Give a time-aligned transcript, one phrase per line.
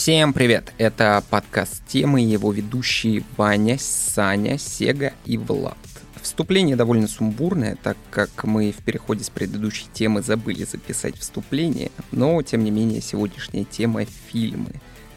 [0.00, 0.72] Всем привет!
[0.78, 5.76] Это подкаст темы, его ведущие Ваня, Саня, Сега и Влад.
[6.22, 12.40] Вступление довольно сумбурное, так как мы в переходе с предыдущей темы забыли записать вступление, но
[12.40, 14.72] тем не менее сегодняшняя тема— фильмы.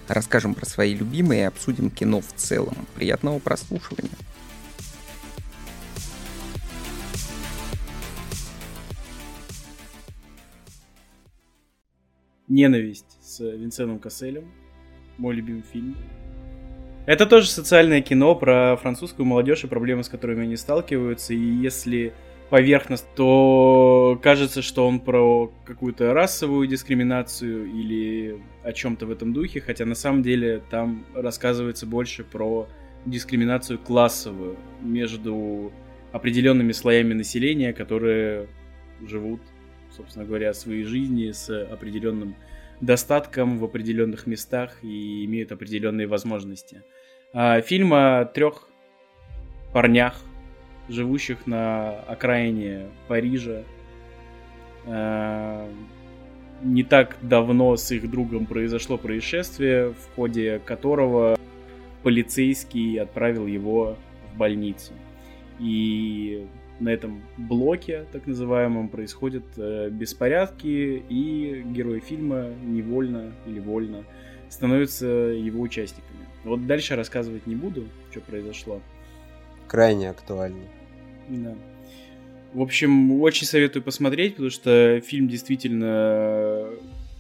[0.10, 2.76] Расскажем про свои любимые и обсудим кино в целом.
[2.96, 4.12] Приятного прослушивания!
[12.50, 14.52] «Ненависть» с Винсеном Касселем.
[15.18, 15.96] Мой любимый фильм.
[17.06, 21.34] Это тоже социальное кино про французскую молодежь и проблемы, с которыми они сталкиваются.
[21.34, 22.14] И если
[22.50, 29.60] поверхность, то кажется, что он про какую-то расовую дискриминацию или о чем-то в этом духе,
[29.60, 32.68] хотя на самом деле там рассказывается больше про
[33.06, 35.74] дискриминацию классовую между
[36.12, 38.48] определенными слоями населения, которые
[39.02, 39.42] живут
[39.96, 42.36] собственно говоря, своей жизни с определенным
[42.82, 46.84] достатком в определенных местах и имеют определенные возможности.
[47.34, 48.68] А, фильм о трех
[49.74, 50.22] парнях,
[50.90, 53.64] живущих на окраине Парижа.
[54.86, 55.70] А,
[56.62, 61.38] не так давно с их другом произошло происшествие, в ходе которого
[62.04, 63.98] полицейский отправил его
[64.34, 64.94] в больницу.
[65.60, 66.46] И
[66.80, 74.04] на этом блоке, так называемом, происходят э, беспорядки, и герои фильма невольно или вольно
[74.50, 76.20] становятся его участниками.
[76.44, 78.82] Вот дальше рассказывать не буду, что произошло.
[79.68, 80.64] Крайне актуально.
[81.30, 81.56] Да.
[82.54, 86.70] В общем, очень советую посмотреть, потому что фильм действительно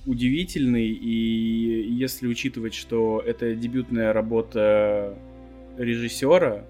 [0.05, 5.17] удивительный, и если учитывать, что это дебютная работа
[5.77, 6.65] режиссера,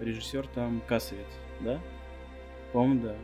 [0.00, 1.26] режиссер там Касовец,
[1.60, 1.80] да?
[2.72, 3.14] По-моему, да.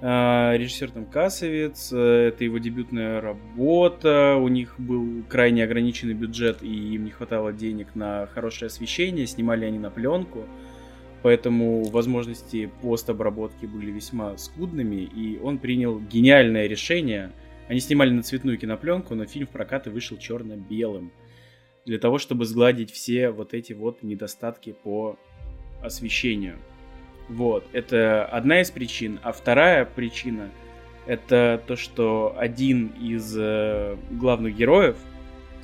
[0.00, 6.62] А, режиссер там Касовец, э, это его дебютная работа, у них был крайне ограниченный бюджет
[6.62, 10.44] и им не хватало денег на хорошее освещение, снимали они на пленку,
[11.22, 17.32] поэтому возможности постобработки были весьма скудными, и он принял гениальное решение.
[17.66, 21.10] Они снимали на цветную кинопленку, но фильм в прокат вышел черно-белым,
[21.84, 25.18] для того, чтобы сгладить все вот эти вот недостатки по
[25.82, 26.58] освещению.
[27.28, 29.20] Вот, это одна из причин.
[29.22, 30.50] А вторая причина
[31.06, 34.96] это то, что один из э, главных героев,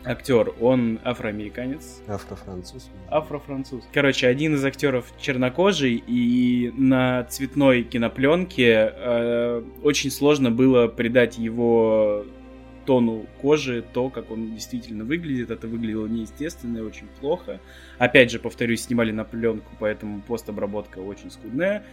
[0.05, 2.03] актер, он афроамериканец.
[2.07, 2.91] Афрофранцуз.
[3.11, 3.85] Афрофранцуз.
[3.93, 12.25] Короче, один из актеров чернокожий, и на цветной кинопленке э, очень сложно было придать его
[12.85, 15.51] тону кожи, то, как он действительно выглядит.
[15.51, 17.61] Это выглядело неестественно и очень плохо.
[17.99, 21.85] Опять же, повторюсь, снимали на пленку, поэтому постобработка очень скудная.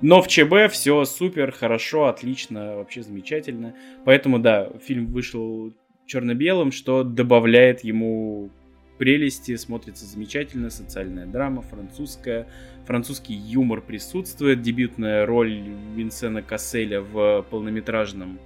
[0.00, 3.74] Но в ЧБ все супер, хорошо, отлично, вообще замечательно.
[4.04, 5.72] Поэтому, да, фильм вышел
[6.06, 8.50] черно-белым, что добавляет ему
[8.98, 12.46] прелести, смотрится замечательно, социальная драма, французская,
[12.86, 15.62] французский юмор присутствует, дебютная роль
[15.96, 18.38] Винсена Касселя в полнометражном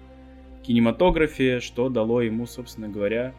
[0.68, 3.34] кинематографе, что дало ему, собственно говоря,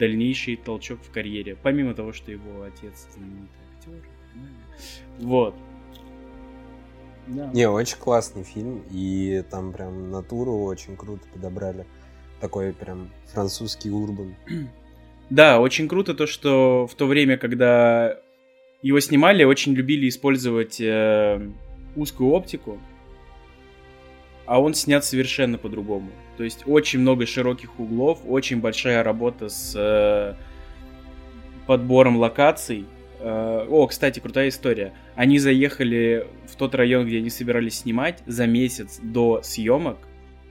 [0.00, 1.56] дальнейший толчок в карьере.
[1.62, 4.02] Помимо того, что его отец знаменитый актер.
[5.20, 5.54] Вот.
[7.28, 7.50] Да.
[7.54, 11.86] Не, очень классный фильм, и там прям натуру очень круто подобрали.
[12.40, 14.34] Такой прям французский урбан.
[15.30, 18.18] Да, очень круто то, что в то время, когда
[18.82, 21.48] его снимали, очень любили использовать э,
[21.94, 22.80] узкую оптику,
[24.50, 26.10] а он снят совершенно по-другому.
[26.36, 30.34] То есть очень много широких углов, очень большая работа с э,
[31.68, 32.84] подбором локаций.
[33.20, 34.92] Э, о, кстати, крутая история.
[35.14, 39.98] Они заехали в тот район, где они собирались снимать за месяц до съемок.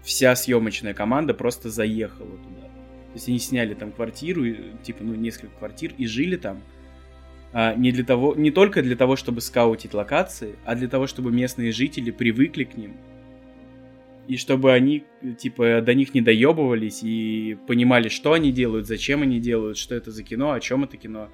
[0.02, 2.68] Вся съемочная команда просто заехала туда.
[2.68, 4.46] То есть они сняли там квартиру,
[4.82, 6.62] типа, ну, несколько квартир и жили там.
[7.52, 11.34] А, не, для того, не только для того, чтобы скаутить локации, а для того, чтобы
[11.34, 12.94] местные жители привыкли к ним,
[14.30, 15.06] и чтобы они,
[15.40, 20.12] типа, до них не доебывались и понимали, что они делают, зачем они делают, что это
[20.12, 21.30] за кино, о чем это кино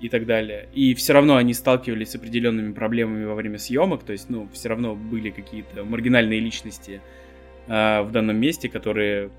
[0.00, 0.68] и так далее.
[0.74, 4.70] И все равно они сталкивались с определенными проблемами во время съемок, то есть, ну, все
[4.70, 7.00] равно были какие-то маргинальные личности
[7.68, 9.30] э, в данном месте, которые,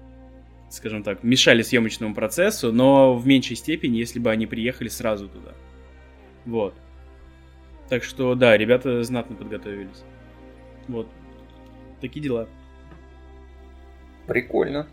[0.70, 5.52] скажем так, мешали съемочному процессу, но в меньшей степени, если бы они приехали сразу туда.
[6.46, 6.74] Вот.
[7.90, 10.06] Так что, да, ребята знатно подготовились.
[10.88, 11.10] Вот.
[12.00, 12.48] Такие дела.
[14.28, 14.88] Прикольно.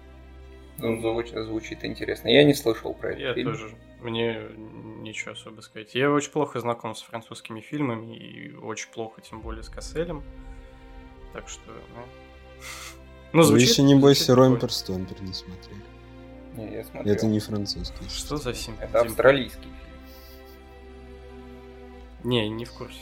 [0.79, 2.29] Ну, звучит, звучит интересно.
[2.29, 3.21] Я не слышал про это.
[3.21, 3.53] Я фильм.
[3.53, 3.75] тоже.
[4.01, 4.41] Мне
[5.01, 5.95] ничего особо сказать.
[5.95, 10.23] Я очень плохо знаком с французскими фильмами и очень плохо, тем более с Касселем.
[11.33, 12.03] Так что, ну...
[13.35, 15.83] Ну, звучит, Вы еще, небось, Ромпер Стомпер не смотрели.
[16.57, 17.15] Не, я смотрел.
[17.15, 18.09] Это не французский.
[18.09, 18.75] Что за сим?
[18.81, 19.75] Это австралийский фильм.
[22.25, 22.99] Не, не в курсе.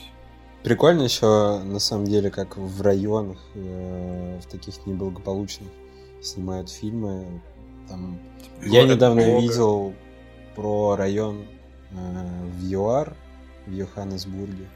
[0.63, 5.69] Прикольно еще, на самом деле, как в районах, э, в таких неблагополучных
[6.21, 7.41] снимают фильмы.
[7.87, 8.19] Там...
[8.61, 9.39] Я недавно Бога.
[9.39, 9.93] видел
[10.55, 11.45] про район
[11.91, 11.95] э,
[12.51, 13.15] в ЮАР,
[13.65, 14.67] в Йоханнесбурге,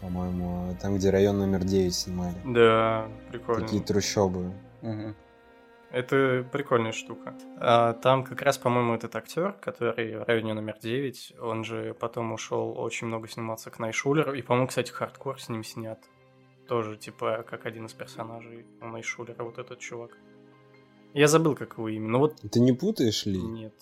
[0.00, 2.36] по-моему, там, где район номер 9 снимали.
[2.44, 3.62] Да, прикольно.
[3.62, 4.52] Такие трущобы.
[4.82, 5.14] Угу.
[5.90, 7.34] Это прикольная штука.
[7.58, 12.32] А, там как раз, по-моему, этот актер, который в районе номер 9, он же потом
[12.32, 14.34] ушел очень много сниматься к Найшулеру.
[14.34, 15.98] И, по-моему, кстати, хардкор с ним снят.
[16.68, 20.16] Тоже, типа, как один из персонажей у Найшулера, вот этот чувак.
[21.14, 22.08] Я забыл, как его имя.
[22.08, 22.36] Но вот...
[22.50, 23.40] Ты не путаешь ли?
[23.40, 23.74] Нет.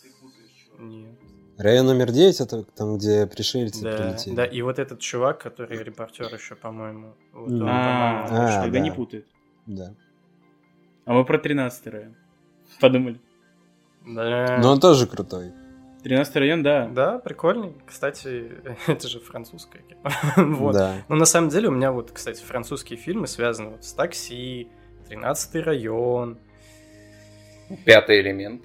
[0.78, 1.18] Нет.
[1.58, 4.34] Район номер 9 это там, где пришельцы да, прилетели.
[4.34, 7.14] Да, и вот этот чувак, который репортер еще, по-моему.
[7.32, 9.26] Вот он, а, по-моему, а, тогда не путает.
[9.66, 9.92] Да.
[11.04, 12.16] А мы про 13 район.
[12.80, 13.20] Подумали.
[14.06, 14.58] Да.
[14.62, 15.52] Но он тоже крутой.
[16.04, 16.86] 13 район, да.
[16.86, 17.74] Да, прикольный.
[17.86, 18.52] Кстати,
[18.86, 19.82] это же французское
[20.36, 20.74] вот.
[20.74, 21.04] Да.
[21.08, 24.68] Но на самом деле у меня вот, кстати, французские фильмы связаны вот с такси,
[25.08, 26.38] 13 район.
[27.84, 28.62] Пятый элемент.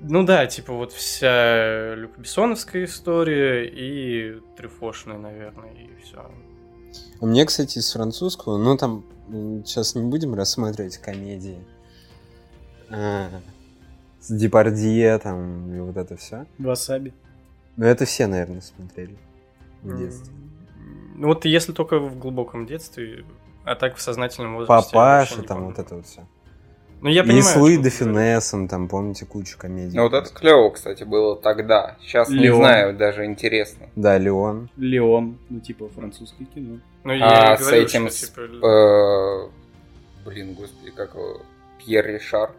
[0.00, 6.30] Ну да, типа вот вся Люка Бессоновская история и Трюфошная, наверное, и все.
[7.20, 9.04] У меня, кстати, из французского, ну там
[9.64, 11.58] сейчас не будем рассматривать комедии.
[12.88, 13.28] А,
[14.20, 16.46] с Депардье там и вот это все.
[16.58, 17.12] Васаби.
[17.76, 19.16] Ну это все, наверное, смотрели
[19.82, 20.32] в детстве.
[21.14, 23.24] Ну вот если только в глубоком детстве,
[23.64, 24.90] а так в сознательном возрасте.
[24.90, 26.26] Папаша там вот это вот все.
[27.02, 29.96] Ну, я понимаю, и с Луи де Финессом, там, помните, кучу комедий.
[29.96, 31.96] Ну, вот это клево, кстати, было тогда.
[32.02, 32.42] Сейчас Леон.
[32.42, 33.86] не знаю, даже интересно.
[33.96, 34.68] Да, Леон.
[34.76, 36.78] Леон, ну, типа, французское кино.
[37.04, 38.66] Ну, я а с говорю, этим, что, типа...
[38.66, 39.48] э,
[40.26, 41.40] блин, господи, как его,
[41.78, 42.50] Пьер Ришар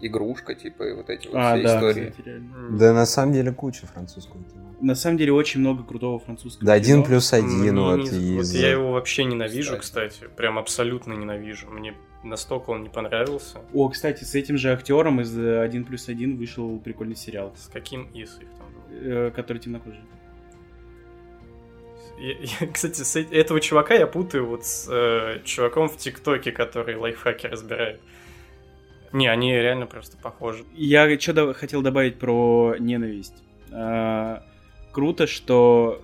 [0.00, 2.10] игрушка, типа, и вот эти вот а, все да, истории.
[2.10, 4.74] Кстати, да, на самом деле куча французского кино.
[4.80, 8.52] На самом деле очень много крутого французского Да, один плюс один, вот, не, из...
[8.52, 10.14] вот я его вообще ненавижу, кстати.
[10.14, 11.68] кстати, прям абсолютно ненавижу.
[11.70, 13.58] Мне настолько он не понравился.
[13.72, 17.52] О, кстати, с этим же актером из один плюс один вышел прикольный сериал.
[17.56, 18.68] С каким из их там?
[18.90, 20.00] Э, который темнокожий.
[22.18, 26.96] Я, я, кстати, с этого чувака я путаю вот с э, чуваком в ТикТоке, который
[26.96, 28.00] лайфхаки разбирает.
[29.12, 30.64] Не, они реально просто похожи.
[30.74, 33.42] Я что хотел добавить про ненависть.
[33.72, 34.44] А,
[34.92, 36.02] круто, что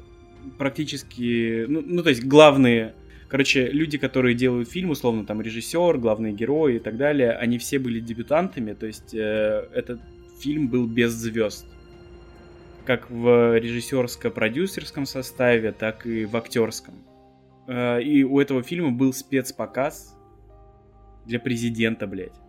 [0.59, 2.95] практически, ну, ну, то есть главные,
[3.29, 7.79] короче, люди, которые делают фильм, условно, там, режиссер, главные герои и так далее, они все
[7.79, 10.01] были дебютантами, то есть э, этот
[10.41, 11.67] фильм был без звезд.
[12.85, 16.95] Как в режиссерско-продюсерском составе, так и в актерском.
[17.67, 20.17] Э, и у этого фильма был спецпоказ
[21.25, 22.46] для президента, блядь.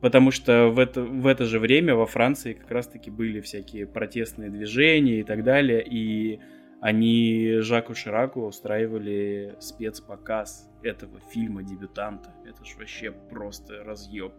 [0.00, 4.48] Потому что в это, в это же время во Франции как раз-таки были всякие протестные
[4.48, 6.40] движения и так далее, и
[6.80, 12.30] они Жаку Шираку устраивали спецпоказ этого фильма дебютанта.
[12.46, 14.32] Это ж вообще просто разъеб.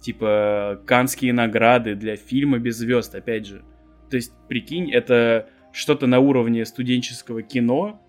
[0.00, 3.64] Типа канские награды для фильма без звезд, опять же.
[4.10, 8.00] То есть, прикинь, это что-то на уровне студенческого кино,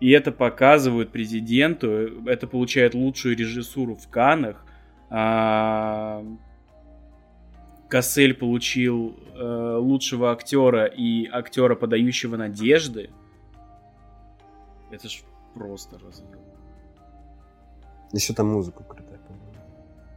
[0.00, 4.65] и это показывают президенту, это получает лучшую режиссуру в Канах,
[7.88, 13.10] Кассель получил э, лучшего актера и актера, подающего надежды.
[14.90, 15.22] Это ж
[15.54, 16.28] просто разъем.
[18.12, 19.20] Еще там музыку крутая.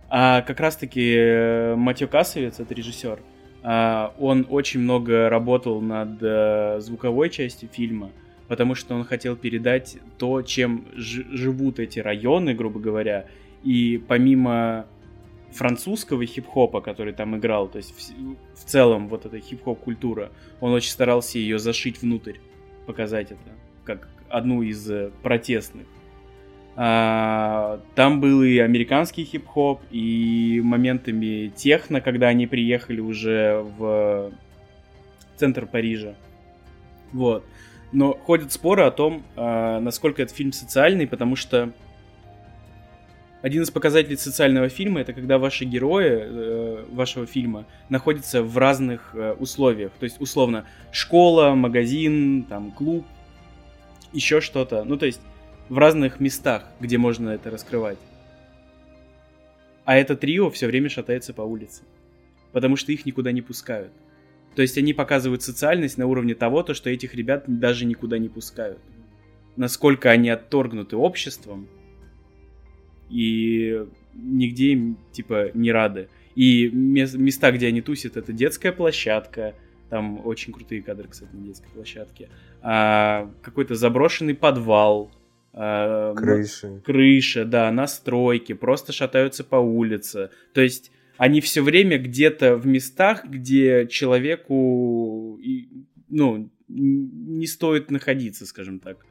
[0.10, 3.20] А как раз-таки э, Матьё Кассовец, это режиссер,
[3.62, 8.10] а, он очень много работал над э, звуковой частью фильма,
[8.48, 13.26] потому что он хотел передать то, чем живут эти районы, грубо говоря,
[13.64, 14.86] и помимо
[15.52, 20.72] французского хип-хопа, который там играл, то есть в, в целом вот эта хип-хоп культура, он
[20.72, 22.38] очень старался ее зашить внутрь,
[22.86, 23.42] показать это
[23.84, 25.88] как одну из э, протестных.
[26.76, 34.32] А, там был и американский хип-хоп, и моментами техно, когда они приехали уже в
[35.36, 36.16] центр Парижа.
[37.12, 37.44] Вот.
[37.92, 41.74] Но ходят споры о том, а, насколько этот фильм социальный, потому что
[43.42, 49.12] один из показателей социального фильма это когда ваши герои э, вашего фильма находятся в разных
[49.14, 49.92] э, условиях.
[50.00, 53.06] То есть, условно, школа, магазин, там, клуб,
[54.12, 54.84] еще что-то.
[54.84, 55.22] Ну, то есть,
[55.70, 58.00] в разных местах, где можно это раскрывать.
[59.86, 61.84] А это трио все время шатается по улице.
[62.52, 63.94] Потому что их никуда не пускают.
[64.56, 68.28] То есть они показывают социальность на уровне того, то, что этих ребят даже никуда не
[68.28, 68.80] пускают.
[69.56, 71.70] Насколько они отторгнуты обществом,
[73.10, 76.10] и нигде им, типа, не рады.
[76.36, 79.56] И места, где они тусят, это детская площадка,
[79.90, 82.30] там очень крутые кадры, кстати, на детской площадке,
[82.62, 85.12] а, какой-то заброшенный подвал,
[85.54, 86.82] а, крыша.
[86.86, 90.30] крыша, да, настройки, просто шатаются по улице.
[90.54, 95.40] То есть они все время где-то в местах, где человеку,
[96.08, 99.06] ну, не стоит находиться, скажем так.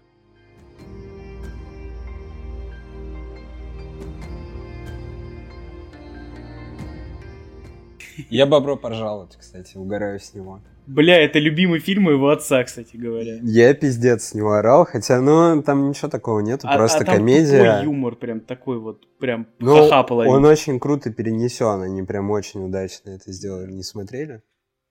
[8.30, 10.60] Я бобро пожаловать, кстати, угораю с него.
[10.86, 13.38] Бля, это любимый фильм моего отца, кстати говоря.
[13.42, 17.16] Я пиздец с него орал, хотя, ну, там ничего такого нету, а, просто а там
[17.16, 17.62] комедия.
[17.62, 22.64] Такой юмор прям такой вот, прям ну, ха-ха Он очень круто перенесен, они прям очень
[22.64, 24.42] удачно это сделали, не смотрели?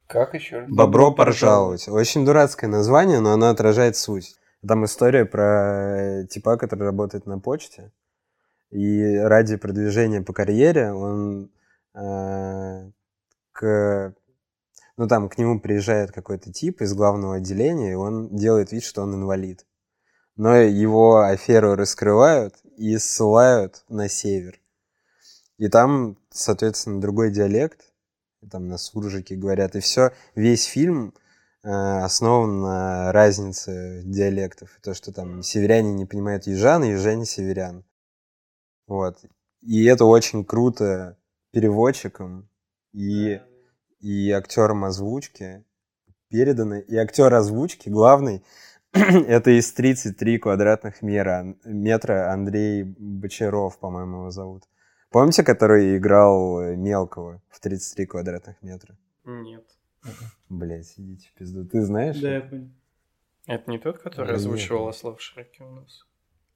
[0.05, 0.65] Как еще?
[0.69, 1.87] Бобро поржаловать.
[1.89, 4.35] Очень дурацкое название, но оно отражает суть.
[4.65, 7.91] Там история про типа, который работает на почте,
[8.69, 11.49] и ради продвижения по карьере он
[11.95, 12.91] э,
[13.57, 14.13] к...
[14.97, 19.01] Ну, там к нему приезжает какой-то тип из главного отделения, и он делает вид, что
[19.01, 19.65] он инвалид.
[20.35, 24.59] Но его аферу раскрывают и ссылают на север.
[25.57, 27.81] И там, соответственно, другой диалект,
[28.49, 31.13] там на суржике говорят, и все, весь фильм
[31.63, 34.69] э, основан на разнице диалектов.
[34.81, 37.83] То, что там северяне не понимают южан, и южане северян.
[38.87, 39.17] Вот.
[39.61, 41.17] И это очень круто
[41.51, 42.49] переводчикам
[42.93, 43.41] и,
[43.99, 45.63] и актером озвучки
[46.29, 46.81] переданы.
[46.87, 48.43] И актер озвучки главный
[48.91, 54.63] это из 33 квадратных мера, метра Андрей Бочаров, по-моему, его зовут.
[55.09, 58.97] Помните, который играл Мелкого в 33 квадратных метра?
[59.25, 59.65] Нет.
[60.49, 61.65] Блять, идите в пизду.
[61.65, 62.19] Ты знаешь?
[62.19, 62.69] Да, я понял.
[63.45, 66.05] Это не тот, который озвучивал Ослав Шреки у нас?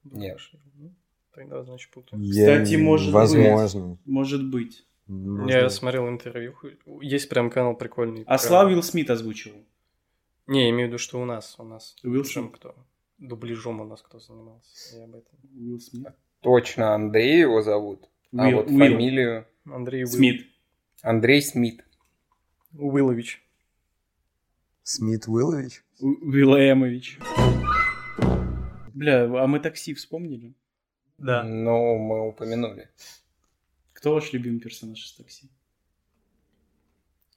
[0.04, 0.38] Нет.
[0.76, 0.94] Ну,
[1.34, 2.22] тогда, значит, путаю.
[2.22, 3.88] Кстати, может возможно.
[3.88, 4.00] быть.
[4.06, 4.86] Может быть.
[5.08, 5.52] Можно...
[5.52, 6.56] Я смотрел интервью.
[7.02, 8.24] Есть прям канал прикольный.
[8.28, 9.66] А Слава Уилл Смит озвучивал?
[10.48, 11.56] Не, имею в виду, что у нас.
[11.58, 11.96] У нас.
[12.04, 12.52] Уилл Смит?
[12.54, 12.76] кто?
[13.18, 14.98] Дубляжом у нас кто занимался.
[14.98, 15.40] Я об этом.
[15.54, 16.08] Уилл Смит?
[16.42, 18.10] Точно, Андрей его зовут.
[18.36, 18.80] А Уилл, вот Уилл.
[18.80, 19.48] фамилию...
[19.66, 20.48] Андрей Смит.
[21.02, 21.86] Андрей Смит.
[22.74, 23.44] Уиллович.
[24.84, 25.84] Смит Уиллович?
[26.00, 27.20] Уиллаемович.
[28.94, 30.56] Бля, а мы такси вспомнили?
[31.18, 31.44] Да.
[31.44, 32.90] Ну, мы упомянули.
[34.02, 35.48] Кто ваш любимый персонаж из такси?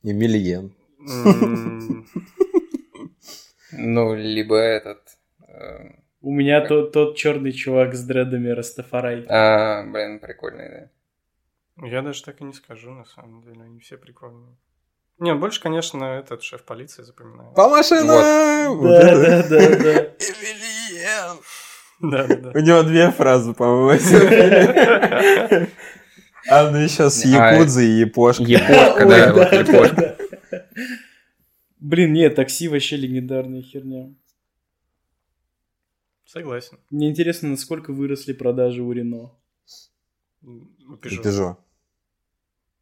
[0.02, 0.72] Эмильен.
[3.72, 5.00] Ну, либо этот...
[5.46, 5.90] Э,
[6.22, 9.26] У меня тот, тот черный чувак с дредами Растафарай.
[9.28, 10.88] А, блин, прикольный, да.
[11.86, 14.56] Я даже так и не скажу, на самом деле, они все прикольные.
[15.18, 17.52] Не, больше, конечно, этот шеф полиции запоминаю.
[17.52, 18.78] По машинам!
[18.78, 18.88] Вот.
[18.88, 20.00] Да, да, да, да.
[20.18, 21.36] Эмильен!
[22.00, 22.50] Да, да, да.
[22.58, 24.00] У него две фразы, по-моему.
[26.48, 28.46] А ну еще с Якудзой и Япошкой.
[28.46, 30.16] Япошка, да, вот Япошка.
[31.78, 34.14] Блин, нет, такси вообще легендарная херня.
[36.24, 36.78] Согласен.
[36.90, 39.32] Мне интересно, насколько выросли продажи у Рено.
[40.42, 40.66] У.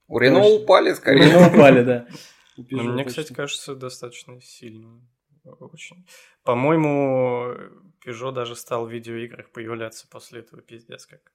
[0.09, 1.21] У Рено упали, скорее.
[1.21, 2.07] У Рено упали, да.
[2.71, 5.00] Но мне, кстати, кажется, достаточно сильно.
[5.45, 6.07] Очень.
[6.45, 7.54] По-моему,
[8.04, 11.33] Peugeot даже стал в видеоиграх появляться после этого пиздец как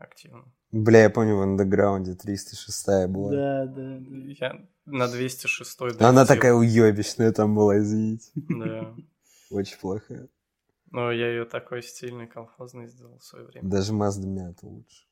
[0.00, 0.44] активно.
[0.72, 3.30] Бля, я помню, в андеграунде 306 была.
[3.30, 4.16] Да, да, да.
[4.40, 6.06] Я на 206 долетел.
[6.06, 8.30] Она такая уебищная там была, извините.
[8.34, 8.94] Да.
[9.50, 10.28] Очень плохая.
[10.90, 13.68] Но я ее такой стильный, колхозный сделал в свое время.
[13.68, 15.06] Даже Mazda Miata лучше.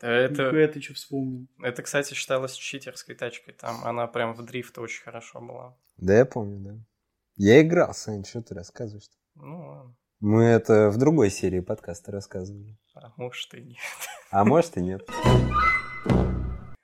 [0.00, 0.46] Да, это...
[0.46, 1.48] Нихуя ты что вспомнил?
[1.62, 3.54] Это, кстати, считалось читерской тачкой.
[3.54, 5.76] Там она прям в дрифт очень хорошо была.
[5.96, 6.78] Да, я помню, да.
[7.36, 9.16] Я играл, Сань, что ты рассказываешь-то?
[9.34, 9.96] Ну, ладно.
[10.26, 12.78] Мы это в другой серии подкаста рассказывали.
[12.94, 13.76] А может и нет.
[14.30, 15.06] А может и нет.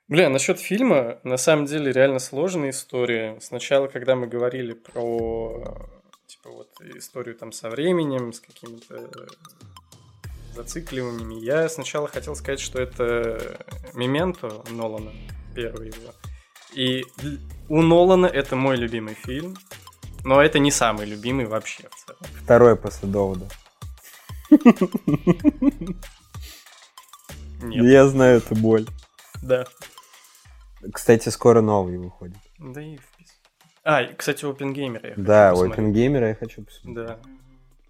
[0.07, 3.39] Бля, насчет фильма, на самом деле реально сложная история.
[3.41, 5.89] Сначала, когда мы говорили про
[6.27, 9.09] типа вот историю там со временем, с какими-то
[10.53, 13.57] зацикливаниями, я сначала хотел сказать, что это
[13.95, 15.13] Мементо Нолана,
[15.55, 16.13] первый его.
[16.75, 17.05] И
[17.69, 19.57] у Нолана это мой любимый фильм,
[20.23, 22.21] но это не самый любимый вообще в целом.
[22.43, 23.45] Второй после довода.
[27.61, 27.85] Нет.
[27.85, 28.87] Я знаю эту боль.
[29.41, 29.65] Да.
[30.91, 32.37] Кстати, скоро новый выходит.
[32.57, 32.97] Да и.
[33.83, 37.07] А, кстати, Опенгеймера я хочу Да, Опенгеймера я хочу посмотреть.
[37.07, 37.19] Да,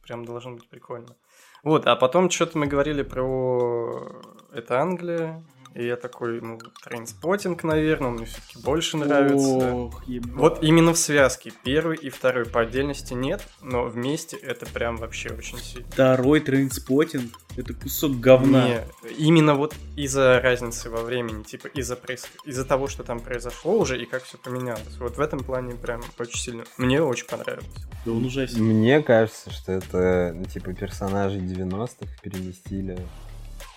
[0.04, 1.16] прям должно быть прикольно.
[1.64, 4.22] Вот, а потом что-то мы говорили про...
[4.54, 9.74] Это Англия, и я такой, ну, Trainspotting, наверное, он мне все-таки больше нравится.
[9.74, 11.54] Ох, вот именно в связке.
[11.64, 15.88] Первый и второй по отдельности нет, но вместе это прям вообще очень сильно.
[15.92, 17.32] Второй Trainspotting?
[17.56, 18.68] Это кусок говна.
[18.68, 18.82] Не,
[19.18, 22.28] именно вот из-за разницы во времени, типа из-за проис...
[22.46, 24.98] из-за того, что там произошло уже и как все поменялось.
[25.00, 26.64] Вот в этом плане прям очень сильно.
[26.78, 27.68] Мне очень понравилось.
[28.06, 28.64] Да он ужасен.
[28.64, 33.00] Мне кажется, что это, ну, типа, персонажи 90-х переместили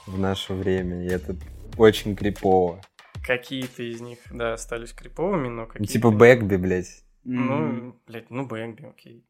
[0.06, 1.36] в наше время, и это
[1.76, 2.80] очень крипово.
[3.26, 5.92] Какие-то из них, да, остались криповыми, но какие-то...
[5.92, 7.04] типа Бегби, блядь.
[7.24, 9.24] Ну, блядь, ну Бегби, окей.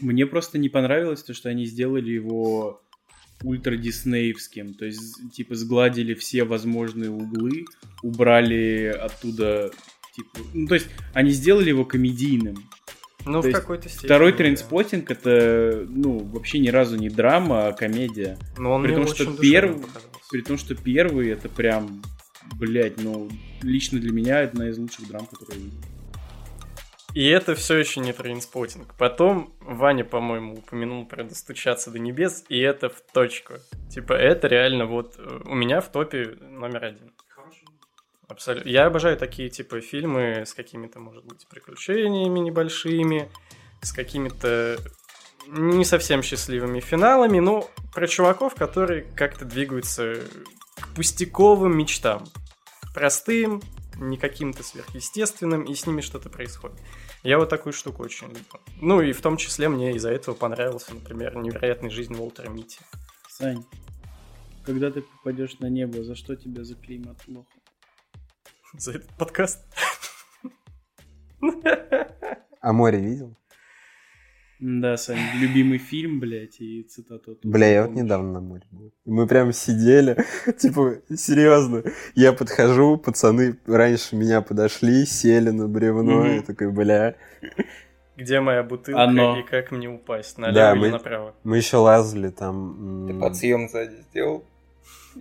[0.00, 2.82] Мне просто не понравилось то, что они сделали его
[3.42, 4.74] ультра диснеевским.
[4.74, 7.64] То есть, типа, сгладили все возможные углы,
[8.02, 9.70] убрали оттуда,
[10.14, 10.38] типа...
[10.54, 12.56] Ну, то есть, они сделали его комедийным.
[13.24, 14.06] Ну, То в есть какой-то степени.
[14.06, 14.38] Второй да.
[14.38, 18.38] Trainspotting это, ну, вообще ни разу не драма, а комедия.
[18.56, 20.17] Но он При том, что очень душевным перв- показался.
[20.30, 22.02] При том, что первый это прям,
[22.54, 23.28] блять, ну,
[23.62, 25.80] лично для меня одна из лучших драм, которые я видел.
[27.14, 28.94] И это все еще не Trainspotting.
[28.96, 33.54] Потом Ваня, по-моему, упомянул про достучаться до небес, и это в точку.
[33.90, 37.12] Типа, это реально вот э, у меня в топе номер один.
[38.28, 38.68] Абсолютно.
[38.68, 43.30] Я обожаю такие типа фильмы с какими-то, может быть, приключениями небольшими,
[43.80, 44.78] с какими-то
[45.50, 50.16] не совсем счастливыми финалами, но про чуваков, которые как-то двигаются
[50.76, 52.24] к пустяковым мечтам.
[52.94, 53.62] Простым,
[53.96, 56.78] не каким-то сверхъестественным, и с ними что-то происходит.
[57.22, 58.42] Я вот такую штуку очень люблю.
[58.80, 62.78] Ну и в том числе мне из-за этого понравился, например, «Невероятная жизнь Уолтера Митти».
[63.28, 63.64] Сань,
[64.64, 67.48] когда ты попадешь на небо, за что тебя заклеймят плохо?
[68.74, 69.64] За этот подкаст.
[72.60, 73.34] А море видел?
[74.60, 77.32] Да, Сань, любимый фильм, блядь, и цитату.
[77.32, 78.92] оттуда Бля, я вот недавно на море был.
[79.04, 80.16] Мы прям сидели,
[80.58, 81.84] типа, серьезно.
[82.16, 86.30] Я подхожу, пацаны раньше меня подошли, сели на бревно, Мгм.
[86.38, 87.14] и такой, бля.
[88.16, 89.38] Где моя бутылка Оно.
[89.38, 90.38] и как мне упасть?
[90.38, 91.34] Налево Да, или мы- направо?
[91.44, 93.06] Мы еще лазали там...
[93.06, 94.42] Ты подсъем сзади сделал?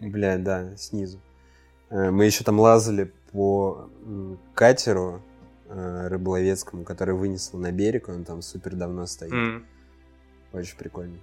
[0.02, 1.20] Бля, да, снизу.
[1.92, 3.88] Э, Мы еще там лазали по
[4.56, 5.22] катеру
[5.70, 9.34] э, рыболовецкому, который вынесло на берег, он там супер давно стоит.
[9.34, 9.66] М.
[10.54, 11.18] Очень прикольно.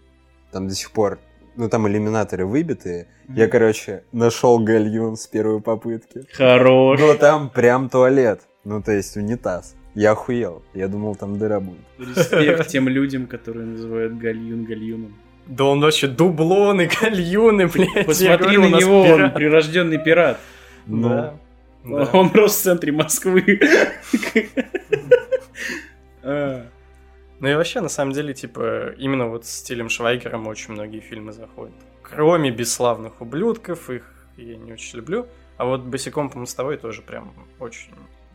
[0.52, 1.18] Там до сих пор,
[1.56, 3.06] ну там иллюминаторы выбитые.
[3.28, 6.26] Я, короче, нашел гальюн с первой попытки.
[6.32, 7.00] Хорош.
[7.00, 8.42] Ну там прям туалет.
[8.64, 9.74] Ну то есть унитаз.
[9.94, 10.62] Я охуел.
[10.74, 11.78] Я думал, там дыра будет.
[11.98, 15.16] Респект тем людям, которые называют гальюн гальюном.
[15.46, 18.06] Да он вообще дублоны, гальюны, блядь.
[18.06, 19.34] Посмотри говорю, на него, он пират.
[19.34, 20.40] прирожденный пират.
[20.86, 21.34] Ну, Да.
[21.84, 22.10] Да.
[22.12, 23.60] Он рос в центре Москвы.
[26.26, 26.66] А,
[27.40, 31.32] Ну и вообще, на самом деле, типа, именно вот с стилем Швайгером очень многие фильмы
[31.32, 31.74] заходят.
[32.02, 35.26] Кроме «Бесславных ублюдков», их я не очень люблю.
[35.58, 37.92] А вот «Босиком по мостовой» тоже прям очень,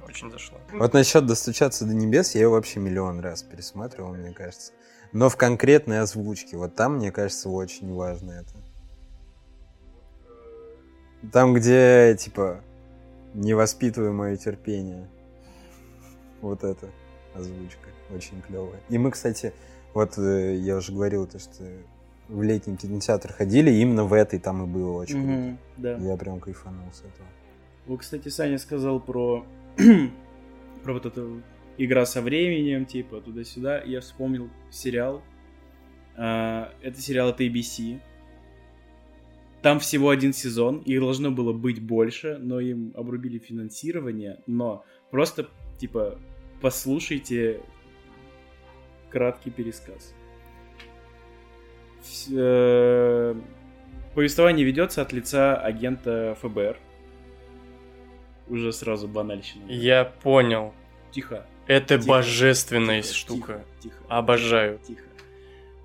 [0.08, 0.60] очень зашло.
[0.72, 4.72] Вот насчет достучаться до небес я его вообще миллион раз пересматривал, мне кажется.
[5.12, 8.54] Но в конкретной озвучке, вот там, мне кажется, очень важно это.
[11.34, 12.64] Там, где, типа,
[13.34, 15.08] не воспитывай мое терпение.
[16.42, 16.90] Вот это
[17.36, 17.90] озвучка.
[18.14, 18.80] Очень клевая.
[18.90, 19.54] И мы, кстати,
[19.94, 21.64] вот э, я уже говорил, то, что
[22.28, 25.96] в летний кинотеатр ходили, именно в этой там и было очень Да.
[25.96, 26.10] круто.
[26.10, 27.28] Я прям кайфанул с этого.
[27.88, 29.46] Вот, кстати, Саня сказал про
[30.84, 31.42] про вот эту
[31.78, 33.82] игра со временем, типа туда-сюда.
[33.84, 35.22] Я вспомнил сериал.
[36.18, 38.00] А, Это сериал от ABC.
[39.62, 44.42] Там всего один сезон, их должно было быть больше, но им обрубили финансирование.
[44.48, 46.18] Но просто, типа,
[46.62, 47.62] послушайте
[49.10, 50.14] краткий пересказ.
[52.32, 53.36] Э,
[54.16, 56.78] Повествование ведется от лица агента ФБР.
[58.48, 59.66] Уже сразу банальщина.
[59.70, 60.74] Я понял.
[61.12, 61.46] Тихо.
[61.68, 62.08] Это Тихо.
[62.10, 63.66] божественная тихо, штука.
[63.80, 63.96] Тихо.
[63.96, 64.04] тихо.
[64.10, 64.80] Обожаю.
[64.88, 65.04] Тихо.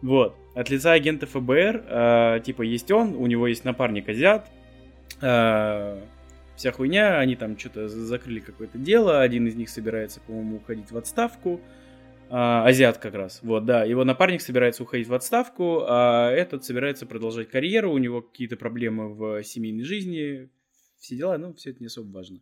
[0.01, 0.37] Вот.
[0.55, 4.51] От лица агента ФБР, э, типа, есть он, у него есть напарник азиат,
[5.21, 6.01] э,
[6.57, 10.97] вся хуйня, они там что-то закрыли какое-то дело, один из них собирается, по-моему, уходить в
[10.97, 11.61] отставку,
[12.31, 17.05] А, азиат как раз, вот, да, его напарник собирается уходить в отставку, а этот собирается
[17.07, 20.49] продолжать карьеру, у него какие-то проблемы в семейной жизни,
[20.99, 22.41] все дела, ну, все это не особо важно.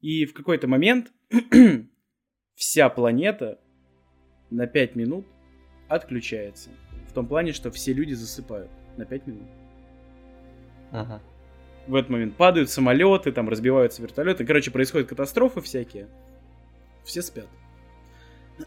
[0.00, 1.12] И в какой-то момент
[2.56, 3.60] вся планета
[4.50, 5.26] на 5 минут
[5.88, 6.70] отключается.
[7.16, 9.48] Том плане, что все люди засыпают на 5 минут.
[10.92, 11.22] Ага.
[11.86, 14.44] В этот момент падают самолеты, там разбиваются вертолеты.
[14.44, 16.08] Короче, происходят катастрофы всякие.
[17.04, 17.46] Все спят.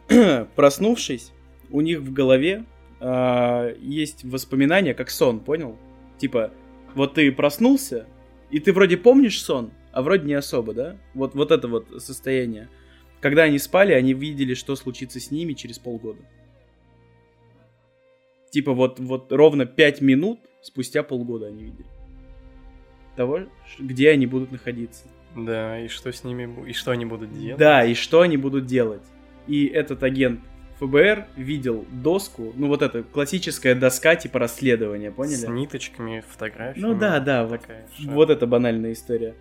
[0.56, 1.32] Проснувшись,
[1.70, 2.66] у них в голове
[3.00, 5.78] а, есть воспоминания, как сон, понял?
[6.18, 6.52] Типа,
[6.96, 8.08] вот ты проснулся,
[8.50, 10.98] и ты вроде помнишь сон, а вроде не особо, да?
[11.14, 12.68] Вот, вот это вот состояние.
[13.22, 16.24] Когда они спали, они видели, что случится с ними через полгода.
[18.50, 21.86] Типа вот, вот ровно 5 минут спустя полгода они видели.
[23.16, 23.42] Того,
[23.80, 25.06] где они будут находиться.
[25.36, 27.60] Да, и что с ними, и что они будут делать.
[27.60, 29.04] Да, и что они будут делать.
[29.48, 30.42] И этот агент
[30.80, 35.36] ФБР видел доску, ну вот это классическая доска типа расследования, поняли?
[35.36, 36.88] С ниточками, фотографиями.
[36.88, 39.36] Ну да, да, вот, такая вот это банальная история.